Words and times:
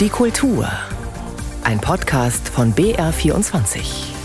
Die 0.00 0.08
Kultur. 0.08 0.66
Ein 1.62 1.78
Podcast 1.78 2.48
von 2.48 2.74
BR24. 2.74 4.19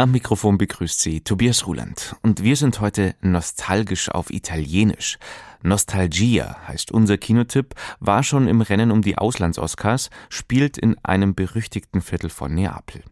Am 0.00 0.12
Mikrofon 0.12 0.58
begrüßt 0.58 1.00
Sie 1.00 1.22
Tobias 1.22 1.66
Ruland 1.66 2.14
und 2.22 2.44
wir 2.44 2.54
sind 2.54 2.80
heute 2.80 3.16
nostalgisch 3.20 4.08
auf 4.08 4.30
Italienisch. 4.30 5.18
Nostalgia 5.64 6.56
heißt 6.68 6.92
unser 6.92 7.18
Kinotipp, 7.18 7.74
war 7.98 8.22
schon 8.22 8.46
im 8.46 8.60
Rennen 8.60 8.92
um 8.92 9.02
die 9.02 9.18
Auslands-Oscars, 9.18 10.10
spielt 10.28 10.78
in 10.78 10.96
einem 11.02 11.34
berüchtigten 11.34 12.00
Viertel 12.00 12.30
von 12.30 12.54
Neapel. 12.54 13.02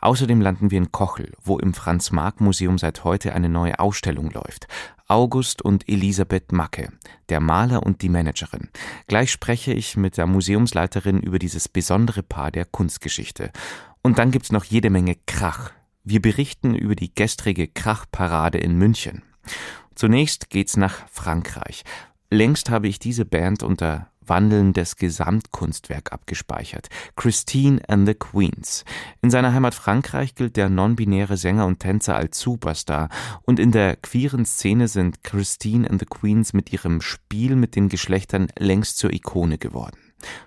Außerdem 0.00 0.40
landen 0.40 0.72
wir 0.72 0.78
in 0.78 0.90
Kochel, 0.90 1.30
wo 1.44 1.60
im 1.60 1.74
Franz-Marc-Museum 1.74 2.76
seit 2.76 3.04
heute 3.04 3.34
eine 3.34 3.48
neue 3.48 3.78
Ausstellung 3.78 4.28
läuft. 4.32 4.66
August 5.06 5.62
und 5.62 5.88
Elisabeth 5.88 6.50
Macke, 6.50 6.88
der 7.28 7.38
Maler 7.38 7.84
und 7.84 8.02
die 8.02 8.08
Managerin. 8.08 8.68
Gleich 9.06 9.30
spreche 9.30 9.72
ich 9.72 9.96
mit 9.96 10.16
der 10.16 10.26
Museumsleiterin 10.26 11.20
über 11.20 11.38
dieses 11.38 11.68
besondere 11.68 12.24
Paar 12.24 12.50
der 12.50 12.64
Kunstgeschichte. 12.64 13.52
Und 14.02 14.18
dann 14.18 14.32
gibt's 14.32 14.50
noch 14.50 14.64
jede 14.64 14.90
Menge 14.90 15.16
Krach 15.26 15.70
wir 16.04 16.20
berichten 16.20 16.74
über 16.74 16.94
die 16.94 17.14
gestrige 17.14 17.68
Krachparade 17.68 18.58
in 18.58 18.76
München. 18.76 19.22
Zunächst 19.94 20.50
geht's 20.50 20.76
nach 20.76 21.06
Frankreich. 21.08 21.84
Längst 22.30 22.70
habe 22.70 22.88
ich 22.88 22.98
diese 22.98 23.24
Band 23.24 23.62
unter 23.62 24.08
wandelndes 24.26 24.96
Gesamtkunstwerk 24.96 26.12
abgespeichert. 26.12 26.88
Christine 27.16 27.80
and 27.88 28.06
the 28.06 28.14
Queens. 28.14 28.84
In 29.20 29.30
seiner 29.30 29.52
Heimat 29.52 29.74
Frankreich 29.74 30.34
gilt 30.34 30.56
der 30.56 30.68
non-binäre 30.68 31.36
Sänger 31.36 31.66
und 31.66 31.80
Tänzer 31.80 32.16
als 32.16 32.38
Superstar 32.38 33.08
und 33.42 33.58
in 33.58 33.72
der 33.72 33.96
queeren 33.96 34.44
Szene 34.44 34.88
sind 34.88 35.22
Christine 35.24 35.88
and 35.90 36.00
the 36.00 36.06
Queens 36.06 36.52
mit 36.52 36.72
ihrem 36.72 37.00
Spiel 37.00 37.56
mit 37.56 37.76
den 37.76 37.88
Geschlechtern 37.88 38.48
längst 38.58 38.98
zur 38.98 39.12
Ikone 39.12 39.58
geworden. 39.58 39.98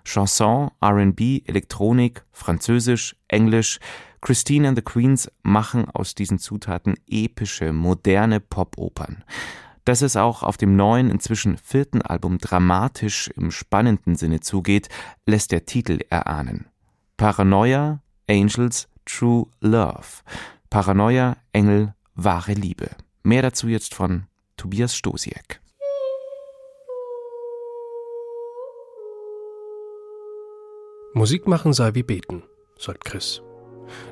Chanson, 0.06 0.72
R&B, 0.82 1.42
Elektronik, 1.46 2.24
Französisch, 2.32 3.18
Englisch, 3.28 3.80
Christine 4.26 4.68
and 4.68 4.76
the 4.76 4.82
Queens 4.82 5.32
machen 5.44 5.88
aus 5.88 6.16
diesen 6.16 6.40
Zutaten 6.40 6.96
epische, 7.08 7.72
moderne 7.72 8.40
Popopern. 8.40 9.24
Dass 9.84 10.02
es 10.02 10.18
auch 10.18 10.42
auf 10.42 10.58
dem 10.58 10.76
neuen, 10.76 11.12
inzwischen 11.12 11.58
vierten 11.60 12.02
Album 12.02 12.40
dramatisch 12.40 13.28
im 13.36 13.52
spannenden 13.52 14.16
Sinne 14.16 14.40
zugeht, 14.40 14.90
lässt 15.28 15.52
der 15.52 15.68
Titel 15.68 16.00
erahnen. 16.10 16.66
Paranoia, 17.18 18.02
Angels, 18.28 18.88
True 19.06 19.46
Love. 19.60 20.24
Paranoia, 20.72 21.38
Engel, 21.54 21.94
wahre 22.16 22.54
Liebe. 22.54 22.90
Mehr 23.22 23.44
dazu 23.44 23.68
jetzt 23.68 23.94
von 23.94 24.26
Tobias 24.58 24.96
Stosiek. 24.96 25.62
Musik 31.14 31.48
machen 31.48 31.74
sei 31.74 31.94
wie 31.94 32.02
beten, 32.02 32.42
sagt 32.80 33.06
Chris. 33.06 33.44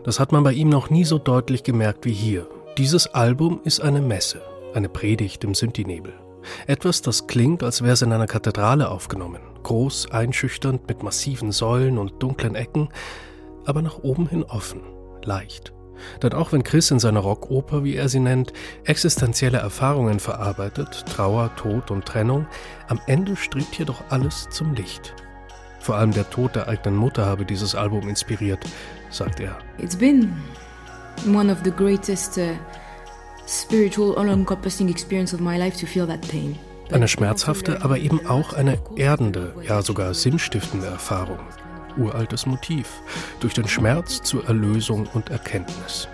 Das 0.04 0.20
hat 0.20 0.32
man 0.32 0.44
bei 0.44 0.54
ihm 0.54 0.70
noch 0.70 0.90
nie 0.90 1.04
so 1.04 1.18
deutlich 1.18 1.64
gemerkt 1.64 2.06
wie 2.06 2.14
hier. 2.14 2.48
Dieses 2.78 3.14
Album 3.14 3.62
ist 3.64 3.82
eine 3.82 4.02
Messe, 4.02 4.42
eine 4.74 4.90
Predigt 4.90 5.44
im 5.44 5.54
Synthi-Nebel. 5.54 6.14
Etwas, 6.68 7.02
das 7.02 7.28
klingt, 7.28 7.64
als 7.64 7.82
wäre 7.82 7.94
es 7.94 8.02
in 8.02 8.12
einer 8.12 8.28
Kathedrale 8.28 8.90
aufgenommen. 8.90 9.42
Groß, 9.64 10.12
einschüchternd, 10.12 10.88
mit 10.88 11.04
massiven 11.04 11.52
Säulen 11.52 11.98
und 11.98 12.22
dunklen 12.22 12.56
Ecken, 12.56 12.90
aber 13.66 13.82
nach 13.82 14.00
oben 14.00 14.28
hin 14.28 14.44
offen, 14.44 14.82
leicht. 15.24 15.74
Denn 16.22 16.34
auch 16.34 16.52
wenn 16.52 16.64
Chris 16.64 16.92
in 16.92 17.00
seiner 17.00 17.22
Rockoper, 17.22 17.84
wie 17.84 17.96
er 17.96 18.10
sie 18.10 18.20
nennt, 18.20 18.52
existenzielle 18.84 19.60
Erfahrungen 19.60 20.20
verarbeitet, 20.20 21.06
Trauer, 21.08 21.56
Tod 21.56 21.92
und 21.92 22.06
Trennung, 22.06 22.48
am 22.88 23.00
Ende 23.08 23.36
strebt 23.36 23.76
hier 23.76 23.86
doch 23.86 24.04
alles 24.10 24.50
zum 24.50 24.74
Licht. 24.74 25.16
Vor 25.84 25.96
allem 25.96 26.14
der 26.14 26.30
Tod 26.30 26.56
der 26.56 26.70
eigenen 26.70 26.96
Mutter 26.96 27.26
habe 27.26 27.44
dieses 27.44 27.76
Album 27.76 28.08
inspiriert, 28.08 28.60
sagt 29.10 29.42
er. 29.42 29.58
It's 29.80 29.98
been 29.98 30.32
one 31.28 31.52
of 31.52 31.58
the 31.66 31.72
greatest 31.72 32.38
uh, 32.38 32.56
spiritual 33.46 34.18
all-encompassing 34.18 34.88
experience 34.88 35.34
of 35.34 35.42
my 35.42 35.58
life 35.58 35.78
to 35.78 35.86
feel 35.86 36.08
that 36.08 36.22
pain. 36.30 36.58
Eine 36.90 37.10
schmerzhafte, 37.10 37.84
aber 37.84 37.98
eben 37.98 38.26
auch 38.28 38.54
eine 38.54 38.78
erdende, 38.96 39.54
ja 39.68 39.82
sogar 39.82 40.14
sinnstiftende 40.14 40.88
Erfahrung. 40.88 41.40
Uraltes 41.98 42.46
Motiv. 42.46 42.88
Durch 43.42 43.54
den 43.54 43.68
Schmerz 43.68 44.22
zur 44.24 44.48
Erlösung 44.48 45.10
und 45.14 45.32
Erkenntnis. 45.32 46.08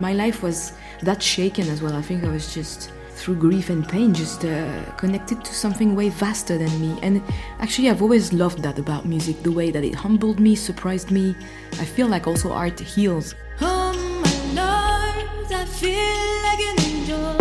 My 0.00 0.12
life 0.12 0.46
was 0.46 0.74
that 1.02 1.24
shaken 1.24 1.70
as 1.70 1.80
well. 1.80 1.98
I 1.98 2.02
think 2.02 2.24
I 2.24 2.28
was 2.28 2.54
just 2.54 2.90
through 3.14 3.36
grief 3.36 3.70
and 3.70 3.88
pain, 3.88 4.12
just 4.12 4.44
uh, 4.44 4.66
connected 4.96 5.44
to 5.44 5.54
something 5.54 5.94
way 5.94 6.08
vaster 6.10 6.58
than 6.58 6.80
me. 6.80 6.98
And 7.02 7.22
actually, 7.60 7.88
I've 7.88 8.02
always 8.02 8.32
loved 8.32 8.62
that 8.62 8.78
about 8.78 9.06
music 9.06 9.42
the 9.42 9.52
way 9.52 9.70
that 9.70 9.84
it 9.84 9.94
humbled 9.94 10.40
me, 10.40 10.54
surprised 10.54 11.10
me. 11.10 11.34
I 11.80 11.84
feel 11.84 12.08
like 12.08 12.26
also 12.26 12.52
art 12.52 12.78
heals. 12.80 13.34
Oh, 13.60 13.92
my 14.24 14.34
Lord, 14.54 15.52
I 15.52 15.64
feel 15.64 16.42
like 16.42 16.60
an 16.60 16.80
angel. 16.84 17.36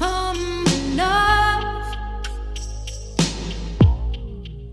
Oh, 0.00 0.30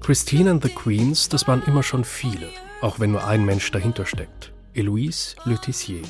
Christine 0.02 0.48
and 0.48 0.64
the 0.64 0.70
Queens, 0.70 1.28
das 1.28 1.48
waren 1.50 1.62
immer 1.64 1.84
schon 1.84 2.06
viele, 2.06 2.48
auch 2.82 3.00
wenn 3.02 3.12
nur 3.12 3.28
ein 3.28 3.46
Mensch 3.46 3.70
dahinter 3.72 4.06
steckt. 4.06 4.54
Eloise 4.74 5.36
Le 5.44 5.58
Tissier, 5.60 6.02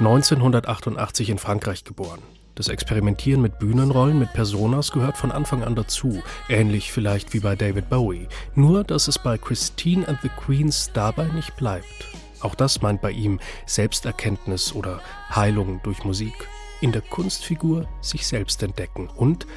1988 0.00 1.30
in 1.30 1.38
Frankreich 1.38 1.84
geboren. 1.84 2.20
Das 2.54 2.68
Experimentieren 2.68 3.42
mit 3.42 3.58
Bühnenrollen, 3.58 4.20
mit 4.20 4.32
Personas 4.32 4.92
gehört 4.92 5.16
von 5.16 5.32
Anfang 5.32 5.64
an 5.64 5.74
dazu, 5.74 6.22
ähnlich 6.48 6.92
vielleicht 6.92 7.34
wie 7.34 7.40
bei 7.40 7.56
David 7.56 7.90
Bowie. 7.90 8.28
Nur, 8.54 8.84
dass 8.84 9.08
es 9.08 9.18
bei 9.18 9.36
Christine 9.36 10.06
and 10.06 10.20
the 10.22 10.28
Queens 10.28 10.90
dabei 10.92 11.24
nicht 11.26 11.56
bleibt. 11.56 12.06
Auch 12.40 12.54
das 12.54 12.80
meint 12.80 13.00
bei 13.00 13.10
ihm 13.10 13.40
Selbsterkenntnis 13.66 14.72
oder 14.72 15.00
Heilung 15.34 15.80
durch 15.82 16.04
Musik. 16.04 16.46
In 16.80 16.92
der 16.92 17.02
Kunstfigur 17.02 17.88
sich 18.00 18.24
selbst 18.24 18.62
entdecken 18.62 19.08
und 19.08 19.48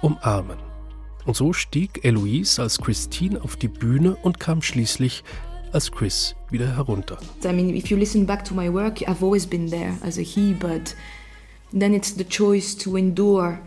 umarmen. 0.00 0.58
Und 1.24 1.34
so 1.34 1.52
stieg 1.52 2.04
Eloise 2.04 2.62
als 2.62 2.78
Christine 2.78 3.42
auf 3.42 3.56
die 3.56 3.66
Bühne 3.66 4.14
und 4.22 4.38
kam 4.38 4.62
schließlich 4.62 5.24
als 5.72 5.90
Chris 5.90 6.36
wieder 6.50 6.76
herunter. 6.76 7.18
I 7.44 7.48
mean, 7.48 7.74
if 7.74 7.88
you 7.88 7.96
listen 7.96 8.24
back 8.24 8.44
to 8.44 8.54
my 8.54 8.72
work, 8.72 9.00
I've 9.08 9.24
always 9.24 9.44
been 9.44 9.68
there 9.68 9.98
as 10.02 10.16
a 10.16 10.22
he, 10.22 10.52
but 10.52 10.94
then 11.72 11.94
it's 11.94 12.12
the 12.12 12.24
choice 12.24 12.74
to 12.74 12.96
endure 12.96 13.58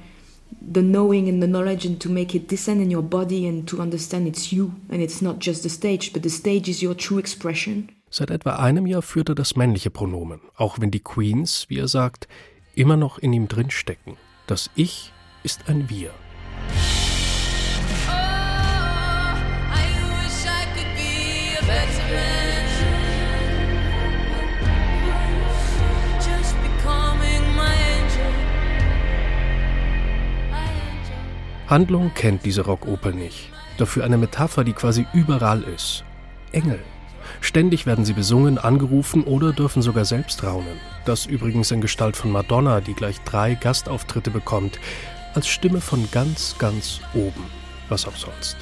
the 0.62 0.82
knowing 0.82 1.30
and 1.30 1.42
the 1.42 1.48
knowledge 1.48 1.86
and 1.86 2.00
to 2.02 2.10
make 2.10 2.36
it 2.36 2.48
descend 2.48 2.82
in 2.82 2.92
your 2.92 3.04
body 3.04 3.48
and 3.48 3.68
to 3.68 3.82
understand 3.82 4.28
it's 4.28 4.52
you 4.52 4.74
and 4.90 5.02
it's 5.02 5.22
not 5.22 5.40
just 5.40 5.64
the 5.64 5.70
stage, 5.70 6.12
but 6.14 6.24
the 6.24 6.30
stage 6.30 6.70
is 6.70 6.82
your 6.82 6.96
true 6.96 7.20
expression. 7.20 7.90
Seit 8.12 8.32
etwa 8.32 8.56
einem 8.56 8.88
Jahr 8.88 9.04
führt 9.04 9.30
er 9.30 9.36
das 9.36 9.56
männliche 9.56 9.92
Pronomen, 9.92 10.40
auch 10.56 10.80
wenn 10.80 10.90
die 10.90 11.00
Queens, 11.00 11.66
wie 11.70 11.78
er 11.78 11.88
sagt, 11.88 12.28
immer 12.74 12.98
noch 12.98 13.20
in 13.20 13.34
ihm 13.34 13.48
drinstecken. 13.48 14.18
Das 14.48 14.72
Ich 14.76 15.12
ist 15.44 15.70
ein 15.70 15.90
Wir. 15.90 16.12
Handlung 31.70 32.12
kennt 32.16 32.46
diese 32.46 32.66
Rockoper 32.66 33.12
nicht. 33.12 33.52
Dafür 33.78 34.04
eine 34.04 34.18
Metapher, 34.18 34.64
die 34.64 34.74
quasi 34.74 35.06
überall 35.14 35.62
ist. 35.62 36.04
Engel. 36.52 36.80
Ständig 37.42 37.86
werden 37.86 38.06
sie 38.06 38.14
besungen, 38.14 38.58
angerufen 38.58 39.24
oder 39.24 39.54
dürfen 39.54 39.84
sogar 39.84 40.04
selbst 40.04 40.44
raunen. 40.44 40.80
Das 41.06 41.28
übrigens 41.28 41.70
in 41.70 41.80
Gestalt 41.80 42.18
von 42.18 42.32
Madonna, 42.32 42.82
die 42.82 42.96
gleich 42.96 43.22
drei 43.22 43.54
Gastauftritte 43.54 44.32
bekommt, 44.32 44.80
als 45.36 45.48
Stimme 45.48 45.80
von 45.80 46.10
ganz, 46.12 46.56
ganz 46.58 47.02
oben. 47.14 47.46
Was 47.88 48.08
auch 48.08 48.16
sonst. 48.16 48.58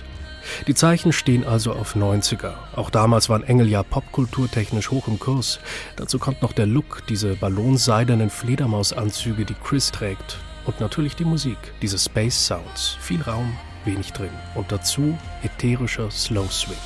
Die 0.68 0.76
Zeichen 0.76 1.14
stehen 1.14 1.46
also 1.46 1.72
auf 1.72 1.96
90er. 1.96 2.56
Auch 2.76 2.90
damals 2.90 3.30
waren 3.30 3.44
Engel 3.44 3.70
ja 3.70 3.84
popkulturtechnisch 3.84 4.92
hoch 4.92 5.08
im 5.08 5.18
Kurs. 5.18 5.60
Dazu 5.96 6.20
kommt 6.20 6.42
noch 6.42 6.52
der 6.52 6.66
Look, 6.66 7.04
diese 7.08 7.36
ballonseidenen 7.36 8.30
Fledermausanzüge, 8.30 9.46
die 9.46 9.56
Chris 9.56 9.92
trägt. 9.94 10.40
Und 10.68 10.82
natürlich 10.82 11.16
die 11.16 11.26
Musik, 11.26 11.58
diese 11.82 11.98
Space 11.98 12.46
Sounds. 12.46 12.98
Viel 13.00 13.22
Raum, 13.22 13.58
wenig 13.86 14.12
drin. 14.12 14.30
Und 14.54 14.72
dazu 14.72 15.18
ätherischer 15.42 16.12
Slow 16.12 16.48
Swing. 16.52 16.78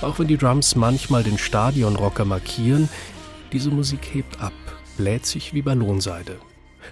Auch 0.00 0.18
wenn 0.18 0.26
die 0.26 0.36
Drums 0.36 0.74
manchmal 0.74 1.22
den 1.22 1.38
Stadionrocker 1.38 2.24
markieren, 2.24 2.88
diese 3.52 3.70
Musik 3.70 4.10
hebt 4.12 4.40
ab, 4.40 4.52
bläht 4.96 5.24
sich 5.24 5.54
wie 5.54 5.62
Ballonseide. 5.62 6.38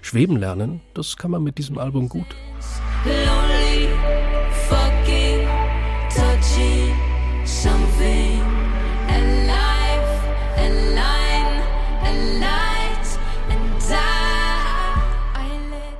Schweben 0.02 0.36
lernen, 0.36 0.80
das 0.94 1.16
kann 1.16 1.32
man 1.32 1.42
mit 1.42 1.58
diesem 1.58 1.78
Album 1.78 2.08
gut. 2.08 2.26
Lonely, 3.04 3.49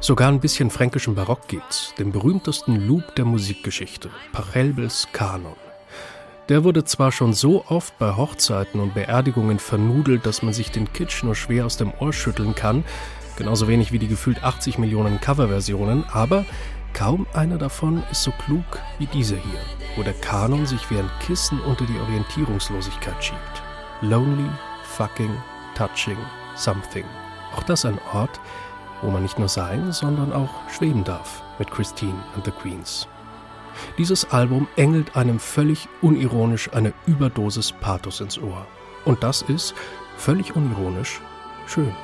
Sogar 0.03 0.29
ein 0.29 0.41
bisschen 0.41 0.71
fränkischen 0.71 1.15
Barock 1.15 1.47
geht's, 1.47 1.93
dem 1.99 2.11
berühmtesten 2.11 2.87
Loop 2.87 3.15
der 3.17 3.27
Musikgeschichte, 3.27 4.09
Pachelbels 4.33 5.09
Kanon. 5.13 5.57
Der 6.49 6.65
wurde 6.65 6.85
zwar 6.85 7.13
schon 7.13 7.35
so 7.35 7.67
oft 7.67 7.99
bei 7.99 8.17
Hochzeiten 8.17 8.81
und 8.81 8.95
Beerdigungen 8.95 9.59
vernudelt, 9.59 10.25
dass 10.25 10.43
man 10.43 10.55
sich 10.55 10.71
den 10.71 10.91
Kitsch 10.95 11.23
nur 11.23 11.35
schwer 11.35 11.67
aus 11.67 11.77
dem 11.77 11.93
Ohr 12.01 12.15
schütteln 12.15 12.55
kann, 12.55 12.83
genauso 13.37 13.69
wenig 13.69 13.93
wie 13.93 13.99
die 13.99 14.09
gefühlt 14.09 14.43
80 14.43 14.79
Millionen 14.79 15.21
Coverversionen, 15.21 16.05
aber 16.11 16.47
kaum 16.95 17.27
einer 17.35 17.59
davon 17.59 18.03
ist 18.11 18.23
so 18.23 18.33
klug 18.47 18.65
wie 18.99 19.07
diese 19.07 19.37
hier, 19.37 19.61
wo 19.97 20.03
der 20.03 20.15
Kanon 20.15 20.65
sich 20.65 20.91
wie 20.91 20.99
ein 20.99 21.11
Kissen 21.27 21.61
unter 21.61 21.85
die 21.85 21.99
Orientierungslosigkeit 21.99 23.23
schiebt. 23.23 23.63
Lonely, 24.01 24.49
fucking, 24.83 25.37
touching, 25.75 26.17
something. 26.57 27.05
Auch 27.55 27.65
das 27.65 27.85
ein 27.85 27.99
Ort, 28.15 28.41
wo 29.03 29.11
man 29.11 29.23
nicht 29.23 29.39
nur 29.39 29.49
sein, 29.49 29.93
sondern 29.93 30.33
auch 30.33 30.51
schweben 30.71 31.05
darf 31.05 31.43
mit 31.59 31.71
Christine 31.71 32.23
and 32.35 32.45
the 32.45 32.51
Queens. 32.51 33.09
Dieses 33.99 34.31
Album 34.31 34.69
engelt 34.77 35.17
einem 35.17 35.39
völlig 35.39 35.89
unironisch 36.03 36.73
eine 36.73 36.93
Überdosis 37.07 37.73
Pathos 37.73 38.21
ins 38.21 38.39
Ohr. 38.39 38.67
Und 39.05 39.23
das 39.23 39.43
ist, 39.43 39.75
völlig 40.17 40.55
unironisch, 40.57 41.21
schön. 41.67 41.95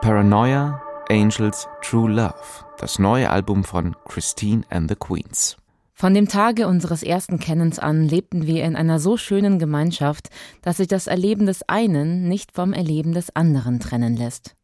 Paranoia, 0.00 0.82
Angels, 1.10 1.66
True 1.82 2.08
Love, 2.08 2.64
das 2.78 3.00
neue 3.00 3.30
Album 3.30 3.64
von 3.64 3.96
Christine 4.04 4.62
and 4.70 4.88
the 4.88 4.94
Queens. 4.94 5.56
Von 5.92 6.14
dem 6.14 6.28
Tage 6.28 6.68
unseres 6.68 7.02
ersten 7.02 7.40
Kennens 7.40 7.80
an 7.80 8.04
lebten 8.04 8.46
wir 8.46 8.62
in 8.62 8.76
einer 8.76 9.00
so 9.00 9.16
schönen 9.16 9.58
Gemeinschaft, 9.58 10.28
dass 10.62 10.76
sich 10.76 10.86
das 10.86 11.08
Erleben 11.08 11.46
des 11.46 11.68
einen 11.68 12.28
nicht 12.28 12.52
vom 12.52 12.72
Erleben 12.72 13.12
des 13.12 13.34
anderen 13.34 13.80
trennen 13.80 14.16
lässt. 14.16 14.54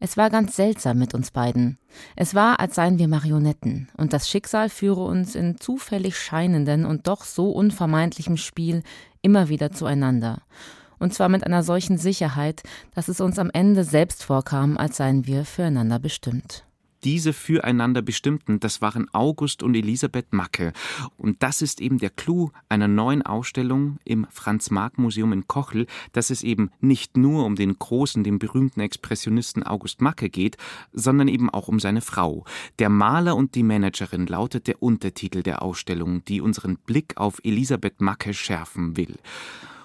Es 0.00 0.16
war 0.16 0.28
ganz 0.28 0.56
seltsam 0.56 0.98
mit 0.98 1.14
uns 1.14 1.30
beiden. 1.30 1.78
Es 2.16 2.34
war, 2.34 2.58
als 2.58 2.74
seien 2.74 2.98
wir 2.98 3.06
Marionetten, 3.06 3.88
und 3.96 4.12
das 4.12 4.28
Schicksal 4.28 4.70
führe 4.70 5.04
uns 5.04 5.36
in 5.36 5.56
zufällig 5.58 6.18
scheinenden 6.18 6.84
und 6.84 7.06
doch 7.06 7.22
so 7.22 7.52
unvermeidlichem 7.52 8.38
Spiel 8.38 8.82
immer 9.22 9.48
wieder 9.48 9.70
zueinander. 9.70 10.42
Und 11.02 11.12
zwar 11.12 11.28
mit 11.28 11.44
einer 11.44 11.64
solchen 11.64 11.98
Sicherheit, 11.98 12.62
dass 12.94 13.08
es 13.08 13.20
uns 13.20 13.40
am 13.40 13.50
Ende 13.52 13.82
selbst 13.82 14.22
vorkam, 14.22 14.76
als 14.76 14.98
seien 14.98 15.26
wir 15.26 15.44
füreinander 15.44 15.98
bestimmt 15.98 16.64
diese 17.04 17.32
füreinander 17.32 18.00
bestimmten, 18.00 18.60
das 18.60 18.80
waren 18.80 19.12
August 19.12 19.64
und 19.64 19.74
Elisabeth 19.74 20.32
Macke. 20.32 20.72
Und 21.16 21.42
das 21.42 21.60
ist 21.60 21.80
eben 21.80 21.98
der 21.98 22.10
Clou 22.10 22.50
einer 22.68 22.86
neuen 22.86 23.22
Ausstellung 23.22 23.98
im 24.04 24.24
Franz-Marc-Museum 24.30 25.32
in 25.32 25.48
Kochel, 25.48 25.88
dass 26.12 26.30
es 26.30 26.44
eben 26.44 26.70
nicht 26.80 27.16
nur 27.16 27.44
um 27.44 27.56
den 27.56 27.76
großen, 27.76 28.22
den 28.22 28.38
berühmten 28.38 28.78
Expressionisten 28.78 29.64
August 29.64 30.00
Macke 30.00 30.30
geht, 30.30 30.58
sondern 30.92 31.26
eben 31.26 31.50
auch 31.50 31.66
um 31.66 31.80
seine 31.80 32.02
Frau. 32.02 32.44
Der 32.78 32.88
Maler 32.88 33.34
und 33.34 33.56
die 33.56 33.64
Managerin 33.64 34.28
lautet 34.28 34.68
der 34.68 34.80
Untertitel 34.80 35.42
der 35.42 35.62
Ausstellung, 35.62 36.24
die 36.26 36.40
unseren 36.40 36.76
Blick 36.76 37.16
auf 37.16 37.40
Elisabeth 37.42 38.00
Macke 38.00 38.32
schärfen 38.32 38.96
will. 38.96 39.16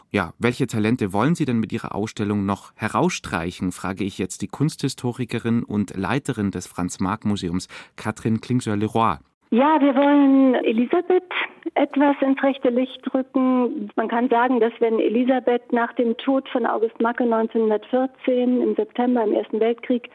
Ja, 0.10 0.32
welche 0.40 0.68
Talente 0.68 1.12
wollen 1.12 1.36
Sie 1.36 1.44
denn 1.44 1.60
mit 1.60 1.74
Ihrer 1.74 1.94
Ausstellung 1.94 2.46
noch 2.46 2.72
herausstreichen, 2.76 3.74
frage 3.74 4.06
ich 4.06 4.18
jetzt 4.18 4.42
die 4.42 4.48
Kunsthistorikerin 4.48 5.64
und 5.64 5.98
Leiterin 5.98 6.52
des 6.52 6.66
Franz-Marc-Museums, 6.66 7.68
Katrin 7.98 8.40
Klingseur-Leroy. 8.40 9.18
Ja, 9.50 9.80
wir 9.80 9.96
wollen 9.96 10.56
Elisabeth 10.56 11.24
etwas 11.76 12.16
ins 12.22 12.42
rechte 12.42 12.70
Licht 12.70 13.02
rücken. 13.14 13.90
Man 13.96 14.08
kann 14.08 14.30
sagen, 14.30 14.60
dass 14.60 14.74
wenn 14.80 15.00
Elisabeth 15.00 15.72
nach 15.72 15.94
dem 15.94 16.16
Tod 16.18 16.48
von 16.50 16.66
August 16.66 17.00
Macke 17.02 17.24
1914 17.24 18.62
im 18.62 18.76
September 18.76 19.24
im 19.24 19.34
Ersten 19.34 19.60
Weltkrieg 19.60 20.10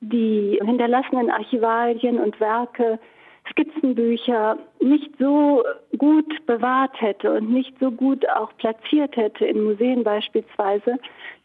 die 0.00 0.58
hinterlassenen 0.64 1.30
Archivalien 1.30 2.18
und 2.18 2.38
Werke 2.40 2.98
Skizzenbücher 3.50 4.58
nicht 4.80 5.10
so 5.18 5.64
gut 5.98 6.46
bewahrt 6.46 7.00
hätte 7.00 7.32
und 7.32 7.50
nicht 7.50 7.74
so 7.78 7.90
gut 7.90 8.28
auch 8.30 8.56
platziert 8.56 9.16
hätte 9.16 9.44
in 9.44 9.62
Museen 9.62 10.02
beispielsweise, 10.02 10.98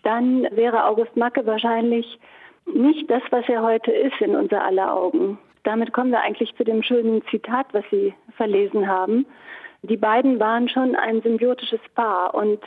dann 0.03 0.47
wäre 0.51 0.85
August 0.85 1.15
Macke 1.17 1.45
wahrscheinlich 1.45 2.19
nicht 2.65 3.09
das, 3.09 3.21
was 3.31 3.47
er 3.49 3.63
heute 3.63 3.91
ist 3.91 4.19
in 4.21 4.35
unser 4.35 4.63
aller 4.63 4.93
Augen. 4.93 5.37
Damit 5.63 5.91
kommen 5.91 6.11
wir 6.11 6.21
eigentlich 6.21 6.55
zu 6.55 6.63
dem 6.63 6.83
schönen 6.83 7.21
Zitat, 7.29 7.67
was 7.73 7.83
Sie 7.91 8.13
verlesen 8.37 8.87
haben. 8.87 9.25
Die 9.81 9.97
beiden 9.97 10.39
waren 10.39 10.69
schon 10.69 10.95
ein 10.95 11.21
symbiotisches 11.21 11.81
Paar 11.95 12.33
und 12.33 12.59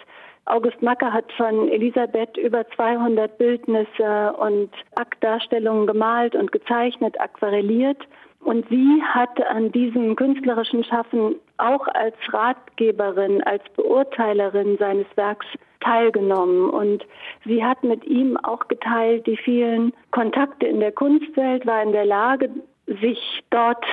August 0.44 0.82
Macke 0.82 1.12
hat 1.12 1.30
von 1.32 1.68
Elisabeth 1.68 2.36
über 2.36 2.66
200 2.70 3.38
Bildnisse 3.38 4.32
und 4.38 4.70
Aktdarstellungen 4.96 5.86
gemalt 5.86 6.34
und 6.34 6.50
gezeichnet, 6.50 7.20
aquarelliert. 7.20 7.98
Und 8.44 8.68
sie 8.68 9.02
hat 9.02 9.40
an 9.46 9.70
diesem 9.70 10.16
künstlerischen 10.16 10.82
Schaffen 10.84 11.36
auch 11.58 11.86
als 11.88 12.16
Ratgeberin, 12.28 13.42
als 13.44 13.62
Beurteilerin 13.76 14.76
seines 14.78 15.06
Werks 15.14 15.46
teilgenommen. 15.80 16.68
Und 16.70 17.04
sie 17.44 17.64
hat 17.64 17.82
mit 17.84 18.04
ihm 18.04 18.36
auch 18.36 18.66
geteilt 18.68 19.26
die 19.26 19.36
vielen 19.36 19.92
Kontakte 20.10 20.66
in 20.66 20.80
der 20.80 20.92
Kunstwelt, 20.92 21.66
war 21.66 21.82
in 21.82 21.92
der 21.92 22.04
Lage, 22.04 22.50
sich 22.86 23.42
dort 23.50 23.84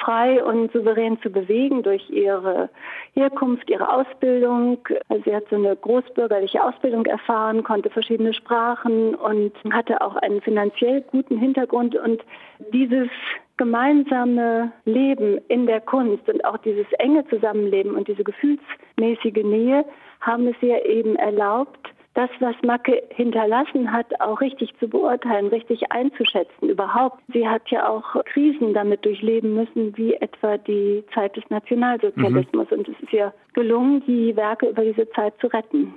frei 0.00 0.42
und 0.42 0.72
souverän 0.72 1.20
zu 1.22 1.30
bewegen 1.30 1.82
durch 1.82 2.08
ihre 2.10 2.68
Herkunft, 3.14 3.68
ihre 3.70 3.88
Ausbildung. 3.88 4.78
Sie 5.24 5.34
hat 5.34 5.44
so 5.50 5.56
eine 5.56 5.76
großbürgerliche 5.76 6.62
Ausbildung 6.62 7.06
erfahren, 7.06 7.64
konnte 7.64 7.90
verschiedene 7.90 8.34
Sprachen 8.34 9.14
und 9.14 9.52
hatte 9.70 10.00
auch 10.00 10.16
einen 10.16 10.40
finanziell 10.42 11.02
guten 11.02 11.38
Hintergrund. 11.38 11.96
Und 11.96 12.22
dieses 12.72 13.08
gemeinsame 13.56 14.72
Leben 14.84 15.38
in 15.48 15.66
der 15.66 15.80
Kunst 15.80 16.28
und 16.28 16.44
auch 16.44 16.58
dieses 16.58 16.86
enge 16.98 17.26
Zusammenleben 17.28 17.94
und 17.94 18.08
diese 18.08 18.24
gefühlsmäßige 18.24 19.44
Nähe 19.44 19.84
haben 20.20 20.48
es 20.48 20.56
ihr 20.60 20.84
eben 20.84 21.16
erlaubt, 21.16 21.88
das, 22.16 22.30
was 22.40 22.56
Macke 22.62 23.02
hinterlassen 23.10 23.92
hat, 23.92 24.06
auch 24.20 24.40
richtig 24.40 24.72
zu 24.80 24.88
beurteilen, 24.88 25.48
richtig 25.48 25.92
einzuschätzen. 25.92 26.70
Überhaupt, 26.70 27.22
sie 27.32 27.46
hat 27.46 27.68
ja 27.68 27.86
auch 27.86 28.16
Krisen 28.24 28.72
damit 28.72 29.04
durchleben 29.04 29.54
müssen, 29.54 29.94
wie 29.98 30.14
etwa 30.14 30.56
die 30.56 31.04
Zeit 31.14 31.36
des 31.36 31.44
Nationalsozialismus. 31.50 32.70
Mhm. 32.70 32.78
Und 32.78 32.88
es 32.88 32.98
ist 33.02 33.12
ihr 33.12 33.34
gelungen, 33.52 34.02
die 34.06 34.34
Werke 34.34 34.68
über 34.70 34.82
diese 34.82 35.08
Zeit 35.10 35.34
zu 35.40 35.48
retten. 35.48 35.94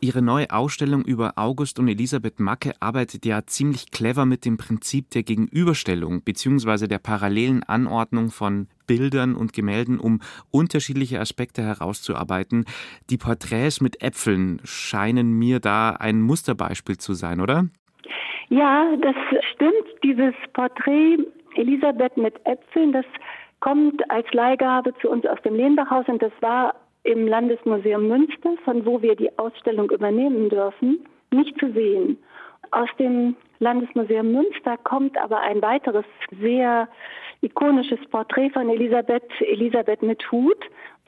Ihre 0.00 0.22
neue 0.22 0.50
Ausstellung 0.50 1.04
über 1.04 1.34
August 1.36 1.78
und 1.78 1.86
Elisabeth 1.86 2.40
Macke 2.40 2.72
arbeitet 2.80 3.24
ja 3.24 3.46
ziemlich 3.46 3.92
clever 3.92 4.26
mit 4.26 4.44
dem 4.44 4.56
Prinzip 4.56 5.10
der 5.10 5.22
Gegenüberstellung 5.22 6.22
bzw. 6.22 6.88
der 6.88 6.98
parallelen 6.98 7.62
Anordnung 7.62 8.30
von 8.30 8.66
Bildern 8.90 9.36
und 9.36 9.52
Gemälden, 9.52 10.00
um 10.00 10.18
unterschiedliche 10.50 11.20
Aspekte 11.20 11.62
herauszuarbeiten. 11.62 12.64
Die 13.08 13.18
Porträts 13.18 13.80
mit 13.80 14.02
Äpfeln 14.02 14.60
scheinen 14.64 15.30
mir 15.38 15.60
da 15.60 15.90
ein 15.90 16.20
Musterbeispiel 16.20 16.96
zu 16.96 17.12
sein, 17.12 17.40
oder? 17.40 17.68
Ja, 18.48 18.96
das 19.00 19.14
stimmt. 19.54 19.86
Dieses 20.02 20.34
Porträt 20.54 21.18
Elisabeth 21.54 22.16
mit 22.16 22.34
Äpfeln, 22.46 22.90
das 22.90 23.04
kommt 23.60 24.02
als 24.10 24.26
Leihgabe 24.32 24.92
zu 25.00 25.08
uns 25.08 25.24
aus 25.24 25.40
dem 25.44 25.54
Lehnbachhaus 25.54 26.06
und 26.08 26.20
das 26.20 26.32
war 26.40 26.74
im 27.04 27.28
Landesmuseum 27.28 28.08
Münster, 28.08 28.56
von 28.64 28.84
wo 28.84 29.00
wir 29.02 29.14
die 29.14 29.30
Ausstellung 29.38 29.88
übernehmen 29.90 30.48
dürfen, 30.48 31.06
nicht 31.30 31.56
zu 31.60 31.72
sehen. 31.72 32.18
Aus 32.72 32.88
dem 32.98 33.36
Landesmuseum 33.60 34.32
Münster 34.32 34.76
kommt 34.78 35.16
aber 35.16 35.40
ein 35.42 35.62
weiteres 35.62 36.04
sehr 36.40 36.88
ikonisches 37.42 38.00
Porträt 38.10 38.50
von 38.50 38.68
Elisabeth, 38.68 39.28
Elisabeth 39.40 40.02
mit 40.02 40.30
Hut. 40.30 40.58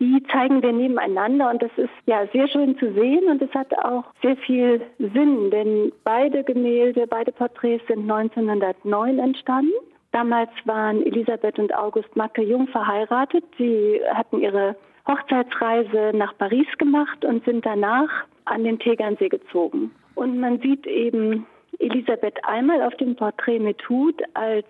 Die 0.00 0.22
zeigen 0.32 0.62
wir 0.62 0.72
nebeneinander 0.72 1.50
und 1.50 1.62
das 1.62 1.70
ist 1.76 1.90
ja 2.06 2.26
sehr 2.32 2.48
schön 2.48 2.76
zu 2.78 2.92
sehen 2.92 3.24
und 3.28 3.40
es 3.42 3.52
hat 3.54 3.72
auch 3.84 4.04
sehr 4.22 4.36
viel 4.36 4.80
Sinn, 4.98 5.50
denn 5.50 5.92
beide 6.02 6.42
Gemälde, 6.42 7.06
beide 7.06 7.30
Porträts 7.30 7.86
sind 7.86 8.10
1909 8.10 9.18
entstanden. 9.18 9.72
Damals 10.12 10.50
waren 10.64 11.04
Elisabeth 11.06 11.58
und 11.58 11.74
August 11.74 12.14
Macke 12.16 12.42
jung 12.42 12.66
verheiratet. 12.68 13.44
Sie 13.56 14.00
hatten 14.12 14.40
ihre 14.40 14.76
Hochzeitsreise 15.06 16.12
nach 16.14 16.36
Paris 16.36 16.66
gemacht 16.78 17.24
und 17.24 17.44
sind 17.44 17.64
danach 17.64 18.10
an 18.44 18.64
den 18.64 18.78
Tegernsee 18.78 19.28
gezogen. 19.28 19.90
Und 20.14 20.38
man 20.38 20.60
sieht 20.60 20.86
eben 20.86 21.46
Elisabeth 21.78 22.44
einmal 22.44 22.82
auf 22.82 22.94
dem 22.96 23.16
Porträt 23.16 23.58
mit 23.58 23.88
Hut 23.88 24.20
als 24.34 24.66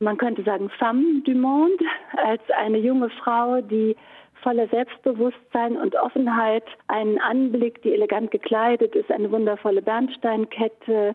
man 0.00 0.16
könnte 0.16 0.42
sagen, 0.42 0.70
femme 0.78 1.22
du 1.24 1.34
monde, 1.34 1.84
als 2.16 2.42
eine 2.58 2.78
junge 2.78 3.10
Frau, 3.10 3.60
die 3.60 3.96
voller 4.42 4.66
Selbstbewusstsein 4.68 5.76
und 5.76 5.94
Offenheit 5.96 6.64
einen 6.88 7.18
Anblick, 7.20 7.82
die 7.82 7.92
elegant 7.92 8.30
gekleidet 8.30 8.94
ist, 8.96 9.10
eine 9.10 9.30
wundervolle 9.30 9.82
Bernsteinkette, 9.82 11.14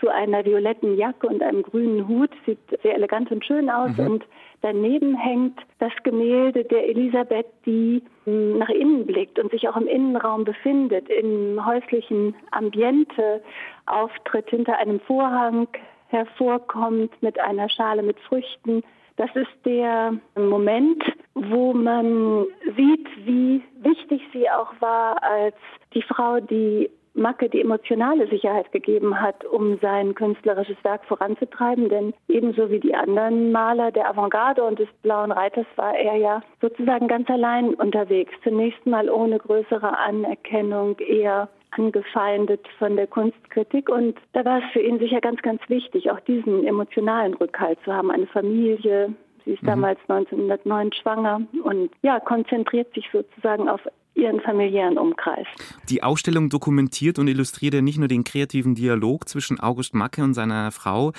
zu 0.00 0.08
einer 0.08 0.44
violetten 0.44 0.96
Jacke 0.96 1.26
und 1.26 1.42
einem 1.42 1.62
grünen 1.62 2.08
Hut, 2.08 2.30
sieht 2.46 2.58
sehr 2.82 2.94
elegant 2.94 3.30
und 3.30 3.44
schön 3.44 3.68
aus 3.68 3.96
mhm. 3.98 4.06
und 4.06 4.24
daneben 4.62 5.14
hängt 5.14 5.60
das 5.78 5.92
Gemälde 6.02 6.64
der 6.64 6.88
Elisabeth, 6.88 7.46
die 7.66 8.02
hm, 8.24 8.58
nach 8.58 8.70
innen 8.70 9.06
blickt 9.06 9.38
und 9.38 9.50
sich 9.50 9.68
auch 9.68 9.76
im 9.76 9.86
Innenraum 9.86 10.44
befindet, 10.44 11.08
im 11.10 11.64
häuslichen 11.64 12.34
Ambiente 12.50 13.42
auftritt, 13.86 14.48
hinter 14.48 14.78
einem 14.78 15.00
Vorhang 15.00 15.68
hervorkommt 16.10 17.10
mit 17.22 17.38
einer 17.40 17.68
Schale 17.68 18.02
mit 18.02 18.18
Früchten. 18.20 18.82
Das 19.16 19.30
ist 19.34 19.64
der 19.64 20.14
Moment, 20.34 21.02
wo 21.34 21.72
man 21.72 22.46
sieht, 22.76 23.08
wie 23.24 23.62
wichtig 23.80 24.22
sie 24.32 24.48
auch 24.50 24.72
war 24.80 25.22
als 25.22 25.56
die 25.94 26.02
Frau, 26.02 26.40
die 26.40 26.90
Macke 27.14 27.48
die 27.48 27.60
emotionale 27.60 28.28
Sicherheit 28.28 28.70
gegeben 28.72 29.20
hat, 29.20 29.44
um 29.44 29.78
sein 29.80 30.14
künstlerisches 30.14 30.76
Werk 30.84 31.04
voranzutreiben. 31.04 31.88
Denn 31.88 32.14
ebenso 32.28 32.70
wie 32.70 32.80
die 32.80 32.94
anderen 32.94 33.52
Maler 33.52 33.90
der 33.90 34.08
Avantgarde 34.08 34.62
und 34.62 34.78
des 34.78 34.88
Blauen 35.02 35.32
Reiters 35.32 35.66
war 35.76 35.94
er 35.96 36.16
ja 36.16 36.40
sozusagen 36.60 37.08
ganz 37.08 37.28
allein 37.28 37.74
unterwegs. 37.74 38.32
Zunächst 38.42 38.86
mal 38.86 39.10
ohne 39.10 39.38
größere 39.38 39.98
Anerkennung, 39.98 40.98
eher 40.98 41.48
angefeindet 41.72 42.66
von 42.78 42.96
der 42.96 43.06
Kunstkritik. 43.06 43.88
Und 43.88 44.16
da 44.32 44.44
war 44.44 44.58
es 44.58 44.64
für 44.72 44.80
ihn 44.80 44.98
sicher 44.98 45.20
ganz, 45.20 45.40
ganz 45.42 45.60
wichtig, 45.68 46.10
auch 46.10 46.20
diesen 46.20 46.66
emotionalen 46.66 47.34
Rückhalt 47.34 47.78
zu 47.84 47.92
haben. 47.92 48.10
Eine 48.10 48.26
Familie, 48.26 49.14
sie 49.44 49.52
ist 49.52 49.62
mhm. 49.62 49.68
damals 49.68 49.98
1909 50.08 50.92
schwanger 50.92 51.42
und 51.64 51.90
ja, 52.02 52.20
konzentriert 52.20 52.92
sich 52.94 53.08
sozusagen 53.12 53.68
auf 53.68 53.80
ihren 54.14 54.40
familiären 54.40 54.98
Umkreis. 54.98 55.46
Die 55.88 56.02
Ausstellung 56.02 56.50
dokumentiert 56.50 57.18
und 57.18 57.28
illustriert 57.28 57.74
ja 57.74 57.80
nicht 57.80 57.98
nur 57.98 58.08
den 58.08 58.24
kreativen 58.24 58.74
Dialog 58.74 59.28
zwischen 59.28 59.60
August 59.60 59.94
Macke 59.94 60.22
und 60.22 60.34
seiner 60.34 60.72
Frau. 60.72 61.12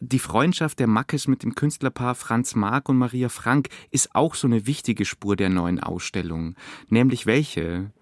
Die 0.00 0.18
Freundschaft 0.18 0.78
der 0.78 0.86
Mackes 0.86 1.28
mit 1.28 1.42
dem 1.42 1.54
Künstlerpaar 1.54 2.14
Franz 2.14 2.54
Marc 2.54 2.88
und 2.88 2.98
Maria 2.98 3.28
Frank 3.28 3.68
ist 3.90 4.14
auch 4.14 4.34
so 4.34 4.46
eine 4.46 4.66
wichtige 4.66 5.04
Spur 5.04 5.36
der 5.36 5.48
neuen 5.48 5.80
Ausstellung. 5.80 6.54
Nämlich 6.88 7.26
welche? 7.26 7.92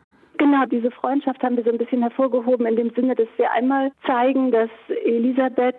Genau, 0.51 0.65
diese 0.65 0.91
Freundschaft 0.91 1.45
haben 1.45 1.57
wir 1.57 1.63
so 1.63 1.71
ein 1.71 1.79
bisschen 1.79 2.03
hervorgehoben 2.03 2.67
in 2.67 2.75
dem 2.75 2.91
Sinne, 2.91 3.15
dass 3.15 3.29
wir 3.37 3.53
einmal 3.53 3.93
zeigen, 4.05 4.51
dass 4.51 4.69
Elisabeth 5.05 5.77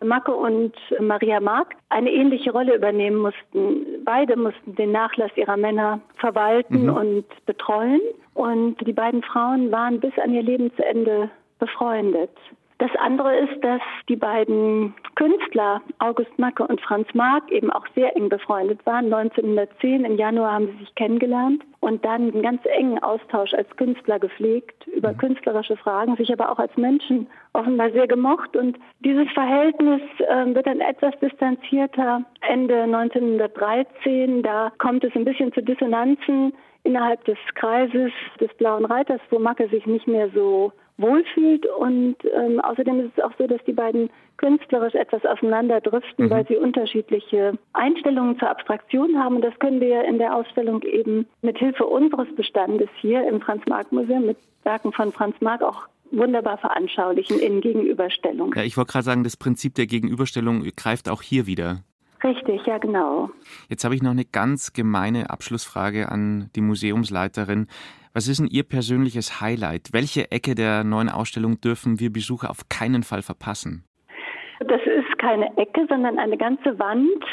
Macke 0.00 0.32
und 0.32 0.72
Maria 1.00 1.40
Mark 1.40 1.74
eine 1.88 2.08
ähnliche 2.08 2.52
Rolle 2.52 2.76
übernehmen 2.76 3.16
mussten. 3.16 4.04
Beide 4.04 4.36
mussten 4.36 4.76
den 4.76 4.92
Nachlass 4.92 5.32
ihrer 5.34 5.56
Männer 5.56 6.00
verwalten 6.18 6.84
mhm. 6.84 6.94
und 6.94 7.24
betreuen. 7.46 8.00
Und 8.34 8.76
die 8.86 8.92
beiden 8.92 9.24
Frauen 9.24 9.72
waren 9.72 9.98
bis 9.98 10.16
an 10.22 10.32
ihr 10.32 10.44
Lebensende 10.44 11.28
befreundet. 11.58 12.30
Das 12.82 12.90
andere 12.96 13.36
ist, 13.36 13.62
dass 13.62 13.80
die 14.08 14.16
beiden 14.16 14.92
Künstler, 15.14 15.80
August 16.00 16.36
Macke 16.36 16.66
und 16.66 16.80
Franz 16.80 17.06
Marc, 17.14 17.48
eben 17.52 17.70
auch 17.70 17.86
sehr 17.94 18.16
eng 18.16 18.28
befreundet 18.28 18.84
waren. 18.84 19.04
1910 19.04 20.04
im 20.04 20.16
Januar 20.16 20.54
haben 20.54 20.66
sie 20.66 20.78
sich 20.78 20.94
kennengelernt 20.96 21.62
und 21.78 22.04
dann 22.04 22.32
einen 22.32 22.42
ganz 22.42 22.60
engen 22.64 23.00
Austausch 23.00 23.54
als 23.54 23.68
Künstler 23.76 24.18
gepflegt 24.18 24.84
über 24.88 25.12
mhm. 25.12 25.18
künstlerische 25.18 25.76
Fragen, 25.76 26.16
sich 26.16 26.32
aber 26.32 26.50
auch 26.50 26.58
als 26.58 26.76
Menschen 26.76 27.28
offenbar 27.52 27.92
sehr 27.92 28.08
gemocht. 28.08 28.56
Und 28.56 28.76
dieses 28.98 29.30
Verhältnis 29.30 30.00
äh, 30.18 30.52
wird 30.52 30.66
dann 30.66 30.80
etwas 30.80 31.16
distanzierter 31.20 32.24
Ende 32.40 32.82
1913. 32.82 34.42
Da 34.42 34.72
kommt 34.78 35.04
es 35.04 35.14
ein 35.14 35.24
bisschen 35.24 35.52
zu 35.52 35.62
Dissonanzen 35.62 36.52
innerhalb 36.82 37.24
des 37.26 37.38
Kreises 37.54 38.10
des 38.40 38.52
Blauen 38.54 38.86
Reiters, 38.86 39.20
wo 39.30 39.38
Macke 39.38 39.68
sich 39.68 39.86
nicht 39.86 40.08
mehr 40.08 40.28
so 40.30 40.72
wohlfühlt. 40.98 41.66
Und 41.66 42.16
ähm, 42.34 42.60
außerdem 42.60 43.00
ist 43.00 43.12
es 43.16 43.24
auch 43.24 43.32
so, 43.38 43.46
dass 43.46 43.62
die 43.64 43.72
beiden 43.72 44.10
künstlerisch 44.36 44.94
etwas 44.94 45.24
auseinanderdriften, 45.24 46.26
mhm. 46.26 46.30
weil 46.30 46.46
sie 46.46 46.56
unterschiedliche 46.56 47.58
Einstellungen 47.72 48.38
zur 48.38 48.50
Abstraktion 48.50 49.18
haben. 49.18 49.36
Und 49.36 49.42
das 49.42 49.58
können 49.58 49.80
wir 49.80 50.04
in 50.04 50.18
der 50.18 50.34
Ausstellung 50.34 50.82
eben 50.82 51.26
mit 51.42 51.58
Hilfe 51.58 51.86
unseres 51.86 52.28
Bestandes 52.34 52.88
hier 53.00 53.26
im 53.28 53.40
Franz-Marc-Museum 53.40 54.26
mit 54.26 54.36
Werken 54.64 54.92
von 54.92 55.12
Franz 55.12 55.36
Marc 55.40 55.62
auch 55.62 55.88
wunderbar 56.12 56.58
veranschaulichen 56.58 57.38
in 57.38 57.60
Gegenüberstellung. 57.60 58.52
Ja, 58.54 58.62
ich 58.62 58.76
wollte 58.76 58.92
gerade 58.92 59.04
sagen, 59.04 59.24
das 59.24 59.36
Prinzip 59.36 59.74
der 59.74 59.86
Gegenüberstellung 59.86 60.62
greift 60.76 61.08
auch 61.08 61.22
hier 61.22 61.46
wieder. 61.46 61.82
Richtig, 62.22 62.64
ja 62.66 62.78
genau. 62.78 63.30
Jetzt 63.68 63.84
habe 63.84 63.94
ich 63.94 64.02
noch 64.02 64.12
eine 64.12 64.24
ganz 64.24 64.72
gemeine 64.72 65.30
Abschlussfrage 65.30 66.10
an 66.10 66.50
die 66.54 66.60
Museumsleiterin. 66.60 67.66
Was 68.14 68.28
ist 68.28 68.40
denn 68.40 68.48
Ihr 68.48 68.64
persönliches 68.64 69.40
Highlight? 69.40 69.88
Welche 69.92 70.30
Ecke 70.30 70.54
der 70.54 70.84
neuen 70.84 71.08
Ausstellung 71.08 71.62
dürfen 71.62 71.98
wir 71.98 72.12
Besucher 72.12 72.50
auf 72.50 72.68
keinen 72.68 73.04
Fall 73.04 73.22
verpassen? 73.22 73.84
Das 74.60 74.82
ist 74.82 75.18
keine 75.18 75.56
Ecke, 75.56 75.86
sondern 75.88 76.18
eine 76.18 76.36
ganze 76.36 76.78
Wand, 76.78 77.24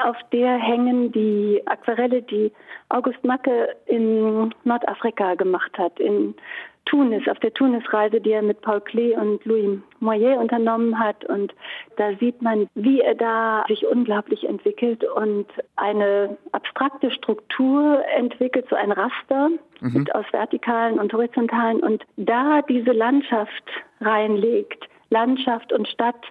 auf 0.00 0.16
der 0.32 0.58
hängen 0.58 1.10
die 1.10 1.60
Aquarelle, 1.66 2.22
die 2.22 2.52
August 2.88 3.24
Macke 3.24 3.74
in 3.86 4.54
Nordafrika 4.64 5.34
gemacht 5.34 5.76
hat, 5.76 5.98
in 5.98 6.34
Tunis, 6.84 7.26
auf 7.28 7.38
der 7.38 7.52
Tunis-Reise, 7.54 8.20
die 8.20 8.32
er 8.32 8.42
mit 8.42 8.60
Paul 8.60 8.80
Klee 8.80 9.16
und 9.16 9.44
Louis 9.44 9.78
Moyer 10.00 10.38
unternommen 10.38 10.98
hat. 10.98 11.24
Und 11.24 11.54
da 11.96 12.14
sieht 12.20 12.42
man, 12.42 12.68
wie 12.74 13.00
er 13.00 13.14
da 13.14 13.64
sich 13.68 13.86
unglaublich 13.86 14.48
entwickelt 14.48 15.04
und 15.04 15.46
eine 15.76 16.36
abstrakte 16.52 17.10
Struktur 17.10 18.02
entwickelt, 18.16 18.66
so 18.68 18.76
ein 18.76 18.92
Raster 18.92 19.50
mhm. 19.80 20.06
aus 20.12 20.26
vertikalen 20.32 20.98
und 20.98 21.12
horizontalen 21.12 21.80
und 21.80 22.02
da 22.16 22.62
diese 22.62 22.92
Landschaft 22.92 23.64
reinlegt, 24.00 24.88
Landschaft 25.10 25.72
und 25.72 25.88
Stadt, 25.88 26.24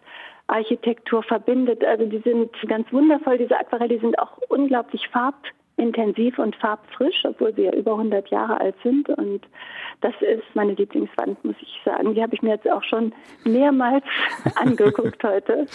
Architektur 0.48 1.24
verbindet. 1.24 1.84
Also 1.84 2.06
die 2.06 2.20
sind 2.20 2.52
ganz 2.68 2.92
wundervoll, 2.92 3.38
diese 3.38 3.58
Aquarelle, 3.58 3.96
die 3.96 4.02
sind 4.02 4.20
auch 4.20 4.38
unglaublich 4.50 5.08
farb 5.10 5.36
intensiv 5.78 6.38
und 6.38 6.56
farbfrisch, 6.58 7.24
obwohl 7.24 7.54
sie 7.56 7.64
ja 7.64 7.74
über 7.74 7.92
100 7.92 8.30
Jahre 8.30 8.60
alt 8.60 8.76
sind. 8.84 9.10
Und 9.10 9.42
das 10.02 10.14
ist 10.22 10.44
meine 10.54 10.74
Lieblingswand, 10.74 11.44
muss 11.44 11.56
ich 11.62 11.82
sagen. 11.84 12.14
Die 12.14 12.22
habe 12.22 12.36
ich 12.36 12.42
mir 12.42 12.52
jetzt 12.52 12.70
auch 12.70 12.84
schon 12.84 13.14
mehrmals 13.44 14.04
angeguckt 14.56 15.24
heute. 15.24 15.66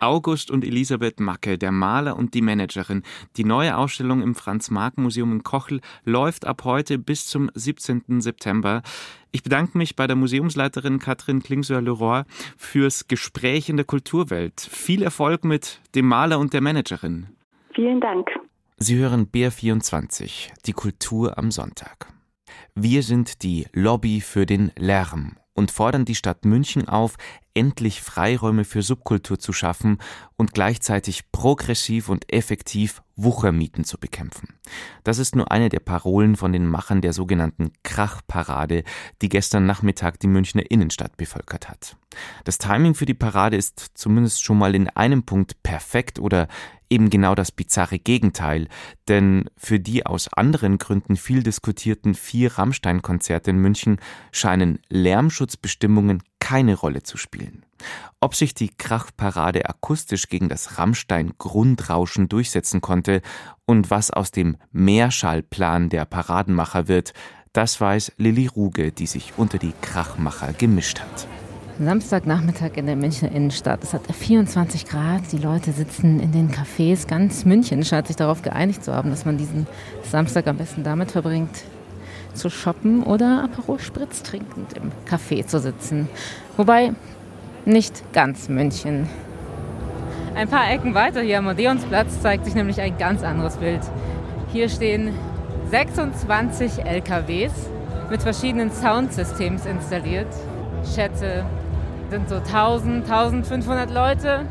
August 0.00 0.50
und 0.50 0.64
Elisabeth 0.64 1.20
Macke, 1.20 1.58
der 1.58 1.72
Maler 1.72 2.16
und 2.16 2.34
die 2.34 2.42
Managerin. 2.42 3.02
Die 3.36 3.44
neue 3.44 3.76
Ausstellung 3.76 4.22
im 4.22 4.34
Franz-Marc-Museum 4.34 5.32
in 5.32 5.42
Kochel 5.42 5.80
läuft 6.04 6.46
ab 6.46 6.62
heute 6.64 6.98
bis 6.98 7.26
zum 7.26 7.50
17. 7.54 8.20
September. 8.20 8.82
Ich 9.30 9.42
bedanke 9.42 9.76
mich 9.76 9.96
bei 9.96 10.06
der 10.06 10.16
Museumsleiterin 10.16 10.98
Katrin 10.98 11.42
Klingsöhr-Leroy 11.42 12.22
fürs 12.56 13.08
Gespräch 13.08 13.68
in 13.68 13.76
der 13.76 13.84
Kulturwelt. 13.84 14.60
Viel 14.60 15.02
Erfolg 15.02 15.44
mit 15.44 15.80
dem 15.94 16.06
Maler 16.06 16.38
und 16.38 16.54
der 16.54 16.62
Managerin. 16.62 17.26
Vielen 17.74 18.00
Dank. 18.00 18.28
Sie 18.80 18.96
hören 18.96 19.26
BR24, 19.26 20.50
die 20.66 20.72
Kultur 20.72 21.36
am 21.36 21.50
Sonntag. 21.50 22.12
Wir 22.76 23.02
sind 23.02 23.42
die 23.42 23.66
Lobby 23.72 24.20
für 24.20 24.46
den 24.46 24.70
Lärm 24.76 25.36
und 25.52 25.72
fordern 25.72 26.04
die 26.04 26.14
Stadt 26.14 26.44
München 26.44 26.88
auf, 26.88 27.16
endlich 27.54 28.00
Freiräume 28.00 28.64
für 28.64 28.82
Subkultur 28.82 29.40
zu 29.40 29.52
schaffen 29.52 29.98
und 30.36 30.54
gleichzeitig 30.54 31.32
progressiv 31.32 32.08
und 32.08 32.32
effektiv 32.32 33.02
Wuchermieten 33.16 33.82
zu 33.82 33.98
bekämpfen. 33.98 34.54
Das 35.02 35.18
ist 35.18 35.34
nur 35.34 35.50
eine 35.50 35.68
der 35.70 35.80
Parolen 35.80 36.36
von 36.36 36.52
den 36.52 36.68
Machern 36.68 37.00
der 37.00 37.12
sogenannten 37.12 37.72
Krachparade, 37.82 38.84
die 39.20 39.28
gestern 39.28 39.66
Nachmittag 39.66 40.20
die 40.20 40.28
Münchner 40.28 40.70
Innenstadt 40.70 41.16
bevölkert 41.16 41.68
hat. 41.68 41.96
Das 42.44 42.58
Timing 42.58 42.94
für 42.94 43.06
die 43.06 43.14
Parade 43.14 43.56
ist 43.56 43.90
zumindest 43.94 44.44
schon 44.44 44.58
mal 44.58 44.76
in 44.76 44.88
einem 44.90 45.24
Punkt 45.24 45.60
perfekt 45.64 46.20
oder 46.20 46.46
eben 46.90 47.10
genau 47.10 47.34
das 47.34 47.52
bizarre 47.52 47.98
Gegenteil, 47.98 48.68
denn 49.08 49.50
für 49.56 49.80
die 49.80 50.06
aus 50.06 50.32
anderen 50.32 50.78
Gründen 50.78 51.16
viel 51.16 51.42
diskutierten 51.42 52.14
vier 52.14 52.58
Rammstein-Konzerte 52.58 53.50
in 53.50 53.58
München 53.58 53.98
scheinen 54.32 54.78
Lärmschutzbestimmungen 54.88 56.22
keine 56.40 56.74
Rolle 56.74 57.02
zu 57.02 57.16
spielen. 57.16 57.64
Ob 58.20 58.34
sich 58.34 58.54
die 58.54 58.70
Krachparade 58.70 59.68
akustisch 59.68 60.28
gegen 60.28 60.48
das 60.48 60.78
Rammstein-Grundrauschen 60.78 62.28
durchsetzen 62.28 62.80
konnte 62.80 63.22
und 63.66 63.90
was 63.90 64.10
aus 64.10 64.30
dem 64.30 64.56
Mehrschallplan 64.72 65.88
der 65.88 66.04
Paradenmacher 66.04 66.88
wird, 66.88 67.12
das 67.52 67.80
weiß 67.80 68.12
Lilly 68.16 68.46
Ruge, 68.46 68.92
die 68.92 69.06
sich 69.06 69.34
unter 69.36 69.58
die 69.58 69.72
Krachmacher 69.80 70.52
gemischt 70.52 71.00
hat. 71.00 71.28
Samstagnachmittag 71.80 72.76
in 72.76 72.86
der 72.86 72.96
Münchner 72.96 73.30
Innenstadt. 73.30 73.84
Es 73.84 73.94
hat 73.94 74.02
24 74.12 74.84
Grad. 74.86 75.30
Die 75.30 75.38
Leute 75.38 75.70
sitzen 75.70 76.18
in 76.18 76.32
den 76.32 76.50
Cafés. 76.50 77.06
Ganz 77.06 77.44
München 77.44 77.84
scheint 77.84 78.08
sich 78.08 78.16
darauf 78.16 78.42
geeinigt 78.42 78.82
zu 78.82 78.92
haben, 78.92 79.10
dass 79.10 79.24
man 79.24 79.38
diesen 79.38 79.68
Samstag 80.02 80.48
am 80.48 80.56
besten 80.56 80.82
damit 80.82 81.12
verbringt, 81.12 81.62
zu 82.34 82.50
shoppen 82.50 83.04
oder 83.04 83.44
Aperol 83.44 83.78
Spritz 83.78 84.24
trinkend 84.24 84.72
im 84.72 84.90
Café 85.08 85.46
zu 85.46 85.60
sitzen. 85.60 86.08
Wobei 86.56 86.94
nicht 87.64 88.12
ganz 88.12 88.48
München. 88.48 89.08
Ein 90.34 90.48
paar 90.48 90.68
Ecken 90.70 90.94
weiter 90.94 91.20
hier 91.20 91.38
am 91.38 91.46
Odeonsplatz 91.46 92.20
zeigt 92.20 92.44
sich 92.44 92.56
nämlich 92.56 92.80
ein 92.80 92.98
ganz 92.98 93.22
anderes 93.22 93.56
Bild. 93.56 93.82
Hier 94.52 94.68
stehen 94.68 95.12
26 95.70 96.84
LKWs 96.84 97.52
mit 98.10 98.22
verschiedenen 98.22 98.72
Soundsystems 98.72 99.64
installiert. 99.64 100.28
Schätze, 100.94 101.44
sind 102.10 102.28
so 102.28 102.36
1000, 102.36 103.04
1500 103.04 103.90
Leute. 103.90 104.46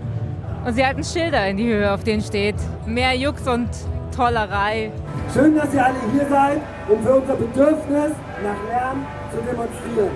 Und 0.66 0.74
sie 0.74 0.86
halten 0.86 1.04
Schilder 1.04 1.48
in 1.48 1.58
die 1.58 1.68
Höhe, 1.68 1.92
auf 1.92 2.04
denen 2.04 2.22
steht 2.22 2.56
mehr 2.86 3.16
Jux 3.16 3.48
und 3.48 3.70
Tollerei. 4.16 4.92
Schön, 5.34 5.56
dass 5.56 5.74
ihr 5.74 5.86
alle 5.86 5.96
hier 6.12 6.28
seid, 6.30 6.62
um 6.88 7.02
für 7.02 7.16
unser 7.16 7.36
Bedürfnis 7.36 8.12
nach 8.44 8.70
Lärm 8.70 9.06
zu 9.32 9.38
demonstrieren. 9.38 10.12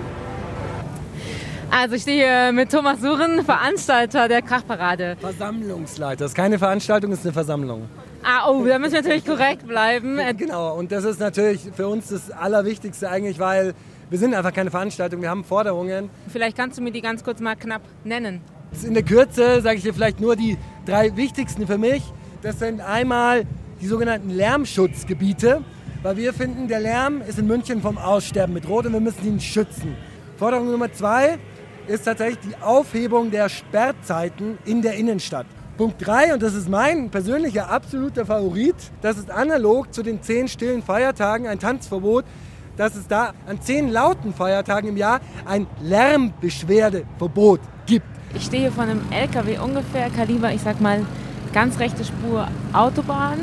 Also 1.70 1.94
ich 1.94 2.02
stehe 2.02 2.24
hier 2.24 2.52
mit 2.52 2.70
Thomas 2.70 3.00
Suren, 3.00 3.44
Veranstalter 3.44 4.28
der 4.28 4.42
Krachparade. 4.42 5.16
Versammlungsleiter. 5.20 6.24
Das 6.24 6.32
ist 6.32 6.34
keine 6.34 6.58
Veranstaltung, 6.58 7.10
das 7.10 7.20
ist 7.20 7.26
eine 7.26 7.32
Versammlung. 7.32 7.88
Ah, 8.22 8.50
oh, 8.50 8.64
da 8.66 8.78
müssen 8.78 8.92
wir 8.92 9.00
natürlich 9.00 9.24
korrekt 9.24 9.66
bleiben. 9.66 10.18
Genau, 10.36 10.76
und 10.76 10.92
das 10.92 11.04
ist 11.04 11.18
natürlich 11.18 11.70
für 11.74 11.88
uns 11.88 12.08
das 12.08 12.30
Allerwichtigste 12.30 13.08
eigentlich, 13.08 13.38
weil 13.38 13.74
wir 14.12 14.18
sind 14.18 14.34
einfach 14.34 14.52
keine 14.52 14.70
Veranstaltung, 14.70 15.22
wir 15.22 15.30
haben 15.30 15.42
Forderungen. 15.42 16.10
Vielleicht 16.28 16.54
kannst 16.54 16.76
du 16.76 16.82
mir 16.82 16.92
die 16.92 17.00
ganz 17.00 17.24
kurz 17.24 17.40
mal 17.40 17.56
knapp 17.56 17.80
nennen. 18.04 18.42
In 18.84 18.92
der 18.92 19.04
Kürze 19.04 19.62
sage 19.62 19.78
ich 19.78 19.84
dir 19.84 19.94
vielleicht 19.94 20.20
nur 20.20 20.36
die 20.36 20.58
drei 20.84 21.16
wichtigsten 21.16 21.66
für 21.66 21.78
mich. 21.78 22.02
Das 22.42 22.58
sind 22.58 22.82
einmal 22.82 23.44
die 23.80 23.86
sogenannten 23.86 24.28
Lärmschutzgebiete, 24.28 25.62
weil 26.02 26.16
wir 26.18 26.34
finden, 26.34 26.68
der 26.68 26.80
Lärm 26.80 27.22
ist 27.22 27.38
in 27.38 27.46
München 27.46 27.80
vom 27.80 27.96
Aussterben 27.96 28.52
bedroht 28.52 28.84
und 28.84 28.92
wir 28.92 29.00
müssen 29.00 29.26
ihn 29.26 29.40
schützen. 29.40 29.96
Forderung 30.36 30.70
Nummer 30.70 30.92
zwei 30.92 31.38
ist 31.86 32.04
tatsächlich 32.04 32.40
die 32.40 32.62
Aufhebung 32.62 33.30
der 33.30 33.48
Sperrzeiten 33.48 34.58
in 34.66 34.82
der 34.82 34.92
Innenstadt. 34.92 35.46
Punkt 35.78 36.06
3, 36.06 36.34
und 36.34 36.42
das 36.42 36.52
ist 36.52 36.68
mein 36.68 37.08
persönlicher 37.08 37.70
absoluter 37.70 38.26
Favorit, 38.26 38.76
das 39.00 39.16
ist 39.16 39.30
analog 39.30 39.94
zu 39.94 40.02
den 40.02 40.20
zehn 40.20 40.48
stillen 40.48 40.82
Feiertagen 40.82 41.46
ein 41.46 41.58
Tanzverbot, 41.58 42.26
dass 42.76 42.94
es 42.94 43.06
da 43.06 43.32
an 43.46 43.60
zehn 43.60 43.90
lauten 43.90 44.32
Feiertagen 44.32 44.88
im 44.88 44.96
Jahr 44.96 45.20
ein 45.44 45.66
Lärmbeschwerdeverbot 45.80 47.60
gibt. 47.86 48.06
Ich 48.34 48.44
stehe 48.44 48.62
hier 48.62 48.72
vor 48.72 48.84
einem 48.84 49.02
LKW 49.10 49.58
ungefähr 49.58 50.08
Kaliber, 50.10 50.52
ich 50.52 50.62
sag 50.62 50.80
mal, 50.80 51.04
ganz 51.52 51.78
rechte 51.78 52.04
Spur 52.04 52.48
Autobahn. 52.72 53.38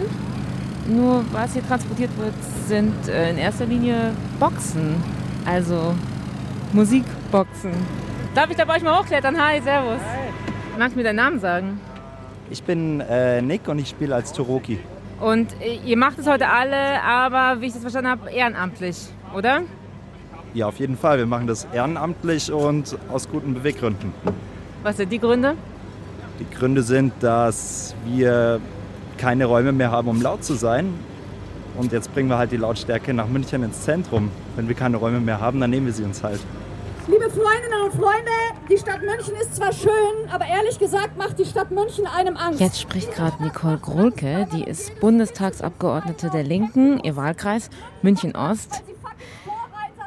Nur 0.88 1.24
was 1.32 1.54
hier 1.54 1.66
transportiert 1.66 2.10
wird, 2.18 2.34
sind 2.68 3.08
äh, 3.08 3.30
in 3.30 3.38
erster 3.38 3.66
Linie 3.66 4.14
Boxen, 4.40 4.96
also 5.46 5.94
Musikboxen. 6.74 7.72
Darf 8.34 8.50
ich 8.50 8.58
da 8.58 8.66
bei 8.66 8.78
euch 8.78 8.84
mal 8.84 9.00
hochklettern? 9.00 9.40
Hi, 9.40 9.62
servus. 9.62 10.00
Hi. 10.00 10.78
Magst 10.80 10.96
du 10.96 11.00
mir 11.00 11.04
deinen 11.04 11.18
Namen 11.18 11.40
sagen? 11.40 11.80
Ich 12.50 12.64
bin 12.64 13.02
äh, 13.02 13.42
Nick 13.42 13.68
und 13.68 13.78
ich 13.78 13.90
spiele 13.90 14.16
als 14.16 14.34
Toroki. 14.34 14.80
Und 15.20 15.50
äh, 15.62 15.76
ihr 15.86 15.98
macht 15.98 16.18
es 16.18 16.28
heute 16.28 16.48
alle, 16.50 17.04
aber 17.04 17.62
wie 17.62 17.68
ich 17.68 17.74
das 17.74 17.82
verstanden 17.82 18.10
habe, 18.10 18.32
ehrenamtlich, 18.32 19.10
oder? 19.36 19.62
Ja, 20.54 20.68
auf 20.68 20.80
jeden 20.80 20.98
Fall. 20.98 21.18
Wir 21.18 21.26
machen 21.26 21.48
das 21.48 21.68
ehrenamtlich 21.74 22.52
und 22.52 22.98
aus 23.12 23.30
guten 23.30 23.54
Beweggründen. 23.54 24.14
Was 24.84 24.98
sind 24.98 25.12
die 25.12 25.20
Gründe? 25.20 25.56
Die 26.40 26.50
Gründe 26.56 26.82
sind, 26.82 27.14
dass 27.20 27.94
wir 28.06 28.60
keine 29.18 29.46
Räume 29.46 29.72
mehr 29.72 29.92
haben, 29.92 30.08
um 30.08 30.22
laut 30.22 30.44
zu 30.44 30.56
sein. 30.56 30.94
Und 31.78 31.92
jetzt 31.92 32.14
bringen 32.14 32.30
wir 32.30 32.38
halt 32.38 32.52
die 32.52 32.58
Lautstärke 32.58 33.14
nach 33.14 33.28
München 33.28 33.64
ins 33.64 33.82
Zentrum. 33.82 34.32
Wenn 34.56 34.68
wir 34.68 34.76
keine 34.76 34.98
Räume 34.98 35.20
mehr 35.20 35.40
haben, 35.40 35.60
dann 35.60 35.70
nehmen 35.70 35.86
wir 35.86 35.94
sie 35.94 36.04
uns 36.04 36.24
halt. 36.24 36.40
Liebe 37.08 37.30
Freundinnen 37.30 37.82
und 37.86 37.94
Freunde, 37.94 38.32
die 38.70 38.78
Stadt 38.78 39.02
München 39.02 39.34
ist 39.42 39.56
zwar 39.56 39.72
schön, 39.74 40.30
aber 40.32 40.46
ehrlich 40.46 40.78
gesagt 40.78 41.18
macht 41.18 41.40
die 41.40 41.46
Stadt 41.46 41.72
München 41.72 42.06
einem 42.06 42.38
Angst. 42.38 42.60
Jetzt 42.60 42.80
spricht 42.80 43.14
gerade 43.16 43.42
Nicole 43.42 43.80
Grohlke, 43.80 44.48
die 44.54 44.64
ist 44.64 45.00
Bundestagsabgeordnete 45.00 46.30
der 46.30 46.44
Linken, 46.44 47.00
ihr 47.04 47.16
Wahlkreis 47.16 47.70
München 48.04 48.36
Ost. 48.36 48.84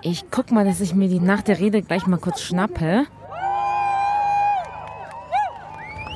Ich 0.04 0.24
guck 0.32 0.50
mal, 0.50 0.64
dass 0.64 0.80
ich 0.80 0.96
mir 0.96 1.08
die 1.08 1.20
nach 1.20 1.42
der 1.42 1.60
Rede 1.60 1.80
gleich 1.80 2.08
mal 2.08 2.18
kurz 2.18 2.40
schnappe. 2.40 3.06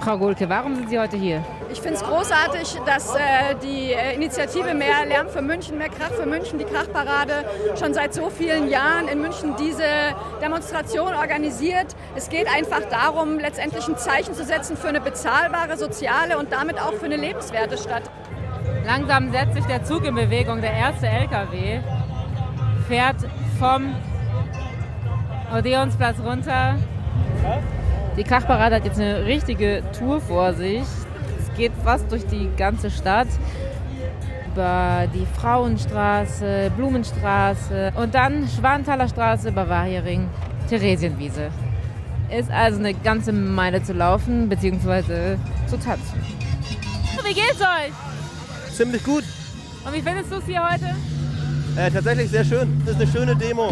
Frau 0.03 0.19
Gohlke, 0.19 0.49
warum 0.49 0.75
sind 0.75 0.91
Sie 0.91 0.99
heute 0.99 1.17
hier? 1.17 1.45
Ich 1.71 1.81
finde 1.81 1.95
es 1.95 2.03
großartig, 2.03 2.81
dass 2.85 3.15
äh, 3.15 3.55
die 3.63 3.93
äh, 3.93 4.15
Initiative 4.15 4.75
Mehr 4.75 5.07
Lärm 5.07 5.29
für 5.29 5.41
München, 5.41 5.79
mehr 5.79 5.89
Krach 5.89 6.11
für 6.11 6.27
München, 6.27 6.59
die 6.59 6.65
Krachparade, 6.65 7.45
schon 7.79 7.95
seit 7.95 8.13
so 8.13 8.29
vielen 8.29 8.69
Jahren 8.69 9.07
in 9.07 9.21
München 9.21 9.55
diese 9.57 9.85
Demonstration 10.43 11.15
organisiert. 11.15 11.95
Es 12.17 12.29
geht 12.29 12.49
einfach 12.53 12.83
darum, 12.91 13.39
letztendlich 13.39 13.87
ein 13.87 13.97
Zeichen 13.97 14.35
zu 14.35 14.45
setzen 14.45 14.77
für 14.77 14.89
eine 14.89 15.01
bezahlbare, 15.01 15.77
soziale 15.77 16.39
und 16.39 16.53
damit 16.53 16.81
auch 16.81 16.95
für 16.95 17.07
eine 17.07 17.17
lebenswerte 17.17 17.79
Stadt. 17.79 18.11
Langsam 18.85 19.31
setzt 19.31 19.55
sich 19.55 19.65
der 19.67 19.85
Zug 19.85 20.05
in 20.05 20.17
Bewegung. 20.17 20.61
Der 20.61 20.73
erste 20.73 21.07
LKW 21.07 21.81
fährt 22.89 23.17
vom 23.59 23.95
Odeonsplatz 25.57 26.19
runter. 26.21 26.77
Die 28.17 28.25
Krachparade 28.25 28.77
hat 28.77 28.85
jetzt 28.85 29.01
eine 29.01 29.25
richtige 29.25 29.83
Tour 29.99 30.21
vor 30.21 30.53
sich. 30.55 30.83
Es 31.39 31.57
geht 31.57 31.73
fast 31.85 32.11
durch 32.11 32.27
die 32.27 32.51
ganze 32.57 32.91
Stadt. 32.91 33.29
Über 34.53 35.07
die 35.13 35.27
Frauenstraße, 35.39 36.71
Blumenstraße 36.77 37.93
und 37.97 38.15
dann 38.15 38.49
Schwanthaler 38.49 39.09
Straße, 39.09 39.53
Bavariering, 39.53 40.29
Theresienwiese. 40.69 41.51
Ist 42.31 42.51
also 42.51 42.79
eine 42.79 42.95
ganze 42.95 43.33
Meile 43.33 43.83
zu 43.83 43.93
laufen 43.93 44.49
bzw. 44.49 45.37
zu 45.67 45.79
tanzen. 45.79 46.21
Wie 47.23 47.35
geht's 47.35 47.61
euch? 47.61 48.73
Ziemlich 48.75 49.05
gut. 49.05 49.25
Und 49.85 49.95
wie 49.95 50.01
findest 50.01 50.33
du 50.33 50.37
es 50.37 50.47
hier 50.47 50.63
heute? 50.63 50.95
Äh, 51.77 51.91
tatsächlich 51.91 52.31
sehr 52.31 52.45
schön. 52.45 52.83
Das 52.87 52.95
ist 52.95 53.03
eine 53.03 53.11
schöne 53.13 53.37
Demo. 53.37 53.71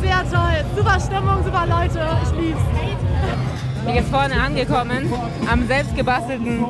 Sehr 0.00 0.22
toll. 0.30 0.64
Super 0.74 0.98
Stimmung, 0.98 1.44
super 1.44 1.66
Leute. 1.66 2.00
Ich 2.24 2.40
lieb's. 2.40 2.60
Ich 3.86 3.94
bin 3.94 4.04
vorne 4.06 4.40
angekommen, 4.40 5.12
am 5.50 5.66
selbstgebastelten 5.66 6.64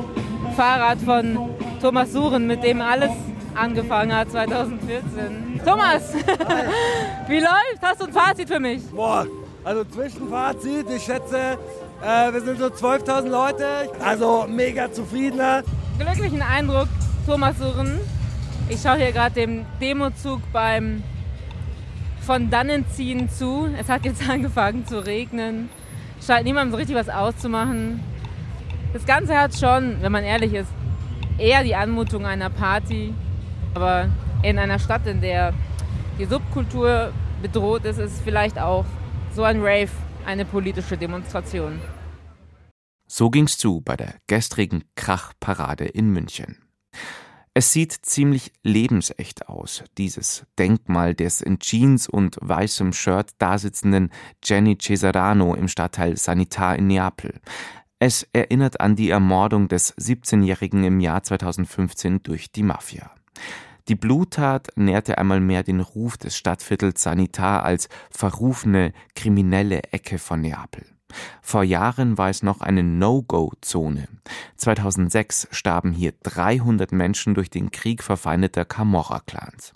Fahrrad 0.57 0.99
von 0.99 1.37
Thomas 1.79 2.11
Suren, 2.11 2.47
mit 2.47 2.63
dem 2.63 2.81
alles 2.81 3.11
angefangen 3.55 4.13
hat 4.15 4.31
2014. 4.31 5.61
Thomas, 5.63 6.13
wie 7.27 7.39
läuft? 7.39 7.81
Hast 7.81 8.01
du 8.01 8.05
ein 8.05 8.13
Fazit 8.13 8.49
für 8.49 8.59
mich? 8.59 8.81
Boah, 8.89 9.27
also 9.63 9.83
Zwischenfazit, 9.85 10.87
ich 10.89 11.03
schätze, 11.03 11.57
äh, 12.03 12.33
wir 12.33 12.41
sind 12.41 12.59
so 12.59 12.65
12.000 12.65 13.29
Leute, 13.29 13.65
also 14.03 14.47
mega 14.49 14.91
zufriedener. 14.91 15.61
Glücklichen 15.99 16.41
Eindruck, 16.41 16.87
Thomas 17.27 17.57
Suren. 17.59 17.99
Ich 18.69 18.81
schaue 18.81 18.97
hier 18.97 19.11
gerade 19.11 19.35
dem 19.35 19.65
Demozug 19.81 20.41
beim 20.53 21.03
von 22.21 22.49
dannen 22.49 22.85
ziehen 22.89 23.29
zu. 23.29 23.69
Es 23.77 23.89
hat 23.89 24.05
jetzt 24.05 24.27
angefangen 24.29 24.87
zu 24.87 25.05
regnen. 25.05 25.69
Scheint 26.25 26.45
niemandem 26.45 26.71
so 26.71 26.77
richtig 26.77 26.95
was 26.95 27.09
auszumachen. 27.09 27.99
Das 28.93 29.05
Ganze 29.05 29.37
hat 29.37 29.53
schon, 29.55 30.01
wenn 30.01 30.11
man 30.11 30.23
ehrlich 30.23 30.53
ist, 30.53 30.69
eher 31.37 31.63
die 31.63 31.75
Anmutung 31.75 32.25
einer 32.25 32.49
Party. 32.49 33.13
Aber 33.73 34.07
in 34.41 34.57
einer 34.57 34.79
Stadt, 34.79 35.05
in 35.07 35.19
der 35.19 35.53
die 36.17 36.25
Subkultur 36.25 37.11
bedroht 37.41 37.83
ist, 37.85 37.97
ist 37.97 38.21
vielleicht 38.23 38.57
auch 38.59 38.85
so 39.33 39.43
ein 39.43 39.59
Rave 39.59 39.89
eine 40.25 40.45
politische 40.45 40.97
Demonstration. 40.97 41.81
So 43.07 43.29
ging's 43.29 43.57
zu 43.57 43.81
bei 43.81 43.97
der 43.97 44.15
gestrigen 44.27 44.85
Krachparade 44.95 45.85
in 45.85 46.11
München. 46.11 46.62
Es 47.55 47.71
sieht 47.71 47.91
ziemlich 47.91 48.51
lebensecht 48.63 49.47
aus, 49.47 49.83
dieses 49.99 50.47
Denkmal 50.57 51.13
des 51.13 51.39
in 51.39 51.59
Jeans 51.59 52.09
und 52.09 52.37
weißem 52.41 52.93
Shirt 52.93 53.29
dasitzenden 53.37 54.09
Jenny 54.43 54.75
Cesarano 54.79 55.53
im 55.53 55.67
Stadtteil 55.67 56.17
Sanitar 56.17 56.75
in 56.77 56.87
Neapel. 56.87 57.39
Es 57.99 58.27
erinnert 58.33 58.81
an 58.81 58.95
die 58.95 59.11
Ermordung 59.11 59.67
des 59.67 59.95
17-Jährigen 59.97 60.83
im 60.83 60.99
Jahr 60.99 61.21
2015 61.21 62.23
durch 62.23 62.51
die 62.51 62.63
Mafia. 62.63 63.11
Die 63.87 63.95
Bluttat 63.95 64.69
nährte 64.75 65.19
einmal 65.19 65.39
mehr 65.39 65.61
den 65.61 65.79
Ruf 65.79 66.17
des 66.17 66.35
Stadtviertels 66.35 67.03
Sanitar 67.03 67.63
als 67.63 67.87
verrufene, 68.09 68.93
kriminelle 69.13 69.83
Ecke 69.91 70.17
von 70.17 70.41
Neapel. 70.41 70.92
Vor 71.41 71.63
Jahren 71.63 72.17
war 72.17 72.29
es 72.29 72.43
noch 72.43 72.61
eine 72.61 72.83
No-Go-Zone. 72.83 74.07
2006 74.57 75.47
starben 75.51 75.91
hier 75.91 76.13
300 76.23 76.91
Menschen 76.91 77.33
durch 77.33 77.49
den 77.49 77.71
Krieg 77.71 78.03
verfeindeter 78.03 78.65
Camorra-Clans. 78.65 79.73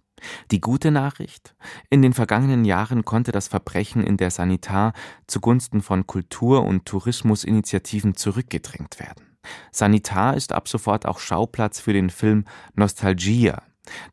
Die 0.51 0.61
gute 0.61 0.91
Nachricht? 0.91 1.55
In 1.89 2.01
den 2.01 2.13
vergangenen 2.13 2.65
Jahren 2.65 3.05
konnte 3.05 3.31
das 3.31 3.47
Verbrechen 3.47 4.03
in 4.03 4.17
der 4.17 4.31
Sanitar 4.31 4.93
zugunsten 5.27 5.81
von 5.81 6.07
Kultur- 6.07 6.63
und 6.63 6.85
Tourismusinitiativen 6.85 8.15
zurückgedrängt 8.15 8.99
werden. 8.99 9.37
Sanitar 9.71 10.35
ist 10.35 10.51
ab 10.53 10.67
sofort 10.67 11.05
auch 11.05 11.19
Schauplatz 11.19 11.79
für 11.79 11.93
den 11.93 12.09
Film 12.09 12.45
Nostalgia, 12.75 13.61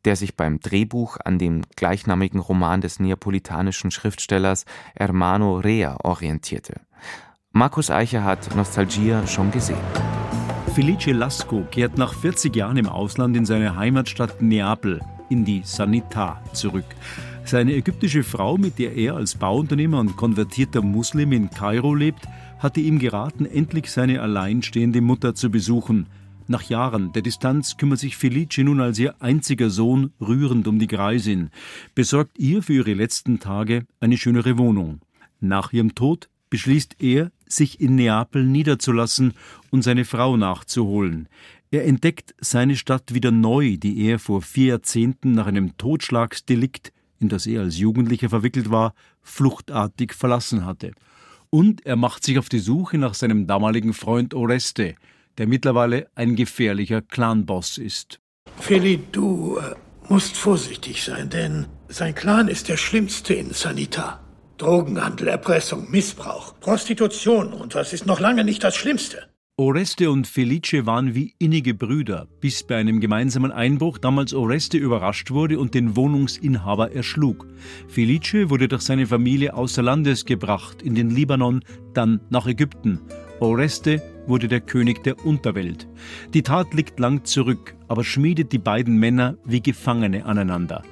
der 0.05 0.17
sich 0.17 0.37
beim 0.37 0.61
Drehbuch 0.61 1.19
an 1.25 1.39
dem 1.39 1.63
gleichnamigen 1.77 2.41
Roman 2.41 2.81
des 2.81 3.01
neapolitanischen 3.01 3.91
Schriftstellers 3.91 4.65
Hermano 4.97 5.57
Rea 5.57 5.97
orientierte. 6.03 6.81
Markus 7.53 7.91
Eicher 7.91 8.25
hat 8.25 8.57
Nostalgia 8.57 9.27
schon 9.27 9.51
gesehen. 9.51 9.77
Felice 10.75 11.13
Lasco 11.13 11.65
kehrt 11.71 11.99
nach 11.99 12.13
40 12.13 12.57
Jahren 12.57 12.77
im 12.79 12.89
Ausland 12.89 13.37
in 13.37 13.47
seine 13.47 13.77
Heimatstadt 13.77 14.43
Neapel, 14.43 15.01
in 15.29 15.45
die 15.45 15.63
Sanità, 15.63 16.39
zurück. 16.53 16.85
Seine 17.45 17.75
ägyptische 17.75 18.25
Frau, 18.25 18.57
mit 18.57 18.79
der 18.79 18.97
er 18.97 19.17
als 19.17 19.37
Bauunternehmer 19.37 20.01
und 20.01 20.17
konvertierter 20.17 20.83
Muslim 20.83 21.31
in 21.31 21.51
Kairo 21.51 21.95
lebt, 21.95 22.27
hatte 22.59 22.81
ihm 22.81 22.99
geraten, 22.99 23.47
endlich 23.47 23.93
seine 23.93 24.21
alleinstehende 24.21 25.01
Mutter 25.01 25.35
zu 25.35 25.51
besuchen. 25.51 26.07
Nach 26.47 26.63
Jahren 26.63 27.13
der 27.13 27.23
Distanz 27.23 27.79
kümmert 27.79 28.01
sich 28.01 28.19
Felice 28.19 28.65
nun 28.65 28.81
als 28.81 28.99
ihr 28.99 29.15
einziger 29.23 29.71
Sohn 29.71 30.13
rührend 30.21 30.69
um 30.69 30.79
die 30.79 30.87
Greisin, 30.87 31.51
besorgt 31.95 32.39
ihr 32.39 32.63
für 32.63 32.75
ihre 32.75 32.93
letzten 32.93 33.41
Tage 33.41 33.87
eine 34.01 34.19
schönere 34.19 34.59
Wohnung. 34.59 35.01
Nach 35.41 35.73
ihrem 35.73 35.95
Tod 35.95 36.29
beschließt 36.51 36.97
er, 36.99 37.33
sich 37.47 37.81
in 37.81 37.95
Neapel 37.95 38.45
niederzulassen 38.45 39.33
und 39.71 39.83
seine 39.83 40.05
Frau 40.05 40.37
nachzuholen. 40.37 41.29
Er 41.71 41.87
entdeckt 41.87 42.35
seine 42.39 42.77
Stadt 42.77 43.15
wieder 43.15 43.31
neu, 43.31 43.79
die 43.79 44.05
er 44.07 44.19
vor 44.19 44.43
vier 44.43 44.67
Jahrzehnten 44.67 45.33
nach 45.33 45.47
einem 45.47 45.79
Totschlagsdelikt, 45.79 46.93
in 47.21 47.31
das 47.31 47.47
er 47.47 47.63
als 47.63 47.79
Jugendlicher 47.79 48.29
verwickelt 48.29 48.71
war, 48.71 48.95
fluchtartig 49.23 50.13
verlassen 50.13 50.67
hatte. 50.67 50.93
Und 51.49 51.87
er 51.87 51.97
macht 51.97 52.23
sich 52.23 52.39
auf 52.39 52.51
die 52.51 52.59
Suche 52.59 52.99
nach 52.99 53.15
seinem 53.15 53.47
damaligen 53.47 53.95
Freund 53.95 54.35
Oreste, 54.35 54.95
der 55.38 55.47
mittlerweile 55.47 56.09
ein 56.14 56.37
gefährlicher 56.37 57.03
Clanboss 57.03 57.79
ist. 57.79 58.20
Feli, 58.61 59.01
du 59.12 59.59
äh, 59.59 59.75
musst 60.09 60.37
vorsichtig 60.37 61.03
sein, 61.03 61.31
denn 61.31 61.66
sein 61.88 62.14
Clan 62.14 62.49
ist 62.49 62.68
der 62.68 62.77
schlimmste 62.77 63.35
in 63.35 63.53
Sanita. 63.53 64.20
Drogenhandel, 64.59 65.29
Erpressung, 65.29 65.90
Missbrauch, 65.90 66.55
Prostitution 66.61 67.53
und 67.53 67.75
was 67.75 67.92
ist 67.92 68.07
noch 68.07 68.20
lange 68.20 68.44
nicht 68.44 68.62
das 68.62 68.77
Schlimmste. 68.77 69.29
Oreste 69.57 70.11
und 70.11 70.27
Felice 70.27 70.85
waren 70.85 71.14
wie 71.14 71.35
innige 71.38 71.75
Brüder, 71.75 72.27
bis 72.40 72.64
bei 72.64 72.77
einem 72.77 72.99
gemeinsamen 72.99 73.53
Einbruch 73.53 73.99
damals 73.99 74.35
Oreste 74.35 74.79
überrascht 74.79 75.31
wurde 75.31 75.61
und 75.61 75.75
den 75.75 75.94
Wohnungsinhaber 75.94 76.92
erschlug. 76.92 77.47
Felice 77.87 78.51
wurde 78.51 78.66
durch 78.66 78.83
seine 78.83 79.07
Familie 79.07 79.55
außer 79.55 79.81
Landes 79.81 80.25
gebracht, 80.25 80.83
in 80.83 80.97
den 80.97 81.11
Libanon, 81.11 81.62
dann 81.92 82.20
nach 82.31 82.49
Ägypten. 82.49 83.01
Oreste 83.40 84.03
wurde 84.27 84.49
der 84.49 84.61
König 84.61 85.03
der 85.03 85.25
Unterwelt. 85.25 85.88
Die 86.33 86.42
Tat 86.42 86.73
liegt 86.73 86.99
lang 86.99 87.25
zurück, 87.25 87.75
aber 87.88 88.05
schmiedet 88.05 88.53
die 88.53 88.59
beiden 88.59 88.99
Männer 88.99 89.37
wie 89.44 89.61
Gefangene 89.61 90.25
aneinander. 90.25 90.83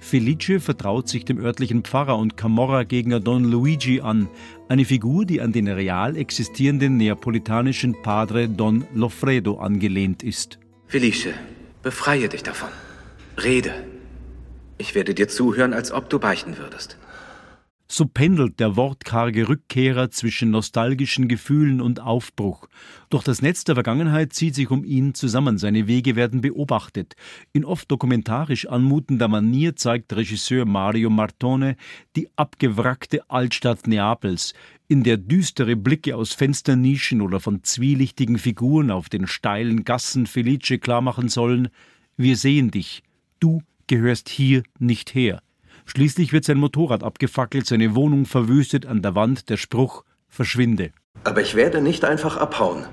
Felice 0.00 0.60
vertraut 0.60 1.08
sich 1.08 1.24
dem 1.24 1.38
örtlichen 1.38 1.82
Pfarrer 1.82 2.16
und 2.16 2.36
Camorra-Gegner 2.36 3.20
Don 3.20 3.44
Luigi 3.44 4.00
an, 4.00 4.28
eine 4.68 4.84
Figur, 4.84 5.24
die 5.24 5.40
an 5.40 5.52
den 5.52 5.66
real 5.68 6.16
existierenden 6.16 6.96
neapolitanischen 6.96 8.00
Padre 8.02 8.48
Don 8.48 8.84
Loffredo 8.94 9.58
angelehnt 9.58 10.22
ist. 10.22 10.58
Felice, 10.86 11.34
befreie 11.82 12.28
dich 12.28 12.42
davon. 12.42 12.68
Rede. 13.42 13.72
Ich 14.78 14.94
werde 14.94 15.14
dir 15.14 15.28
zuhören, 15.28 15.74
als 15.74 15.90
ob 15.90 16.08
du 16.08 16.20
beichten 16.20 16.58
würdest. 16.58 16.96
So 17.90 18.04
pendelt 18.04 18.60
der 18.60 18.76
wortkarge 18.76 19.48
Rückkehrer 19.48 20.10
zwischen 20.10 20.50
nostalgischen 20.50 21.26
Gefühlen 21.26 21.80
und 21.80 22.00
Aufbruch. 22.00 22.68
Doch 23.08 23.22
das 23.22 23.40
Netz 23.40 23.64
der 23.64 23.76
Vergangenheit 23.76 24.34
zieht 24.34 24.54
sich 24.54 24.70
um 24.70 24.84
ihn 24.84 25.14
zusammen, 25.14 25.56
seine 25.56 25.86
Wege 25.86 26.14
werden 26.14 26.42
beobachtet. 26.42 27.16
In 27.54 27.64
oft 27.64 27.90
dokumentarisch 27.90 28.68
anmutender 28.68 29.26
Manier 29.28 29.74
zeigt 29.74 30.14
Regisseur 30.14 30.66
Mario 30.66 31.08
Martone 31.08 31.76
die 32.14 32.28
abgewrackte 32.36 33.22
Altstadt 33.30 33.86
Neapels, 33.86 34.52
in 34.86 35.02
der 35.02 35.16
düstere 35.16 35.74
Blicke 35.74 36.14
aus 36.14 36.34
Fensternischen 36.34 37.22
oder 37.22 37.40
von 37.40 37.64
zwielichtigen 37.64 38.36
Figuren 38.36 38.90
auf 38.90 39.08
den 39.08 39.26
steilen 39.26 39.84
Gassen 39.84 40.26
Felice 40.26 40.78
klarmachen 40.78 41.30
sollen, 41.30 41.68
wir 42.18 42.36
sehen 42.36 42.70
dich, 42.70 43.02
du 43.40 43.62
gehörst 43.86 44.28
hier 44.28 44.62
nicht 44.78 45.14
her. 45.14 45.40
Schließlich 45.88 46.34
wird 46.34 46.44
sein 46.44 46.58
Motorrad 46.58 47.02
abgefackelt, 47.02 47.66
seine 47.66 47.94
Wohnung 47.94 48.26
verwüstet, 48.26 48.84
an 48.84 49.00
der 49.00 49.14
Wand 49.14 49.48
der 49.48 49.56
Spruch 49.56 50.04
Verschwinde. 50.28 50.92
Aber 51.24 51.40
ich 51.40 51.54
werde 51.54 51.80
nicht 51.80 52.04
einfach 52.04 52.36
abhauen. 52.36 52.84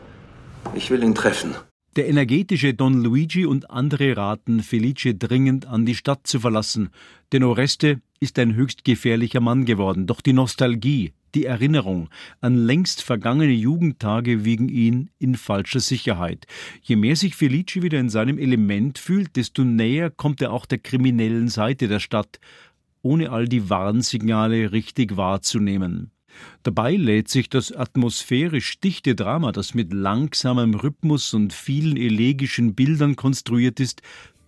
Ich 0.73 0.89
will 0.89 1.03
ihn 1.03 1.13
treffen. 1.13 1.55
Der 1.97 2.08
energetische 2.08 2.73
Don 2.73 3.03
Luigi 3.03 3.45
und 3.45 3.69
andere 3.69 4.15
raten 4.15 4.62
Felice 4.62 5.13
dringend 5.13 5.65
an 5.65 5.86
die 5.86 5.95
Stadt 5.95 6.25
zu 6.25 6.39
verlassen, 6.39 6.89
denn 7.31 7.43
Oreste 7.43 8.01
ist 8.19 8.39
ein 8.39 8.55
höchst 8.55 8.86
gefährlicher 8.86 9.41
Mann 9.41 9.65
geworden. 9.65 10.08
Doch 10.08 10.21
die 10.21 10.34
Nostalgie, 10.34 11.13
die 11.36 11.45
Erinnerung 11.45 12.10
an 12.39 12.55
längst 12.55 13.01
vergangene 13.01 13.53
Jugendtage 13.53 14.45
wiegen 14.45 14.69
ihn 14.69 15.10
in 15.19 15.36
falscher 15.36 15.81
Sicherheit. 15.81 16.47
Je 16.81 16.95
mehr 16.95 17.15
sich 17.15 17.36
Felice 17.36 17.81
wieder 17.81 17.99
in 17.99 18.10
seinem 18.10 18.39
Element 18.39 18.97
fühlt, 18.97 19.36
desto 19.36 19.63
näher 19.63 20.10
kommt 20.10 20.41
er 20.41 20.53
auch 20.53 20.65
der 20.65 20.77
kriminellen 20.79 21.49
Seite 21.49 21.88
der 21.88 21.99
Stadt 21.99 22.39
ohne 23.05 23.29
all 23.29 23.47
die 23.47 23.69
Warnsignale 23.69 24.71
richtig 24.71 25.15
wahrzunehmen. 25.15 26.11
Dabei 26.63 26.95
lädt 26.95 27.29
sich 27.29 27.49
das 27.49 27.71
atmosphärisch 27.71 28.79
dichte 28.79 29.15
Drama, 29.15 29.51
das 29.51 29.75
mit 29.75 29.93
langsamem 29.93 30.73
Rhythmus 30.73 31.33
und 31.35 31.53
vielen 31.53 31.97
elegischen 31.97 32.73
Bildern 32.73 33.15
konstruiert 33.15 33.79
ist, 33.79 34.01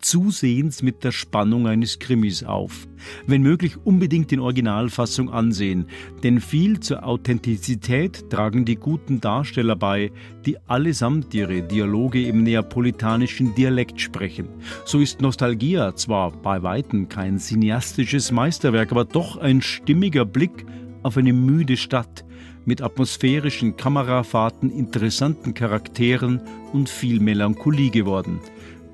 zusehends 0.07 0.81
mit 0.81 1.03
der 1.03 1.11
Spannung 1.11 1.67
eines 1.67 1.99
Krimis 1.99 2.43
auf. 2.43 2.87
Wenn 3.27 3.41
möglich 3.41 3.75
unbedingt 3.83 4.31
in 4.31 4.39
Originalfassung 4.39 5.29
ansehen, 5.29 5.87
denn 6.23 6.39
viel 6.39 6.79
zur 6.79 7.05
Authentizität 7.05 8.29
tragen 8.29 8.63
die 8.63 8.77
guten 8.77 9.19
Darsteller 9.19 9.75
bei, 9.75 10.11
die 10.45 10.57
allesamt 10.67 11.33
ihre 11.33 11.61
Dialoge 11.61 12.25
im 12.25 12.43
neapolitanischen 12.43 13.53
Dialekt 13.53 13.99
sprechen. 13.99 14.47
So 14.85 14.99
ist 14.99 15.21
Nostalgia 15.21 15.93
zwar 15.95 16.31
bei 16.31 16.63
weitem 16.63 17.09
kein 17.09 17.37
cineastisches 17.37 18.31
Meisterwerk, 18.31 18.91
aber 18.91 19.03
doch 19.03 19.35
ein 19.35 19.61
stimmiger 19.61 20.23
Blick 20.23 20.65
auf 21.03 21.17
eine 21.17 21.33
müde 21.33 21.75
Stadt 21.75 22.23
mit 22.63 22.81
atmosphärischen 22.81 23.75
Kamerafahrten, 23.75 24.71
interessanten 24.71 25.53
Charakteren 25.53 26.41
und 26.73 26.89
viel 26.89 27.19
Melancholie 27.19 27.91
geworden. 27.91 28.39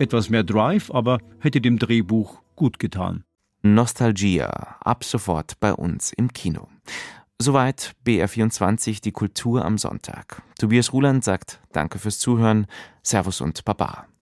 Etwas 0.04 0.30
mehr 0.30 0.44
Drive 0.44 0.92
aber 0.92 1.20
hätte 1.40 1.62
dem 1.62 1.80
Drehbuch 1.80 2.42
gut 2.58 2.78
getan. 2.78 3.24
Nostalgia, 3.62 4.50
ab 4.82 5.06
sofort 5.06 5.58
bei 5.62 5.72
uns 5.72 6.12
im 6.12 6.34
Kino. 6.34 6.68
Soweit 7.40 7.94
BR24, 8.06 9.02
die 9.02 9.14
Kultur 9.14 9.64
am 9.64 9.78
Sonntag. 9.78 10.42
Tobias 10.60 10.92
Ruland 10.92 11.24
sagt 11.24 11.62
Danke 11.72 12.00
fürs 12.00 12.20
Zuhören, 12.20 12.68
Servus 13.02 13.40
und 13.40 13.64
Baba. 13.64 14.08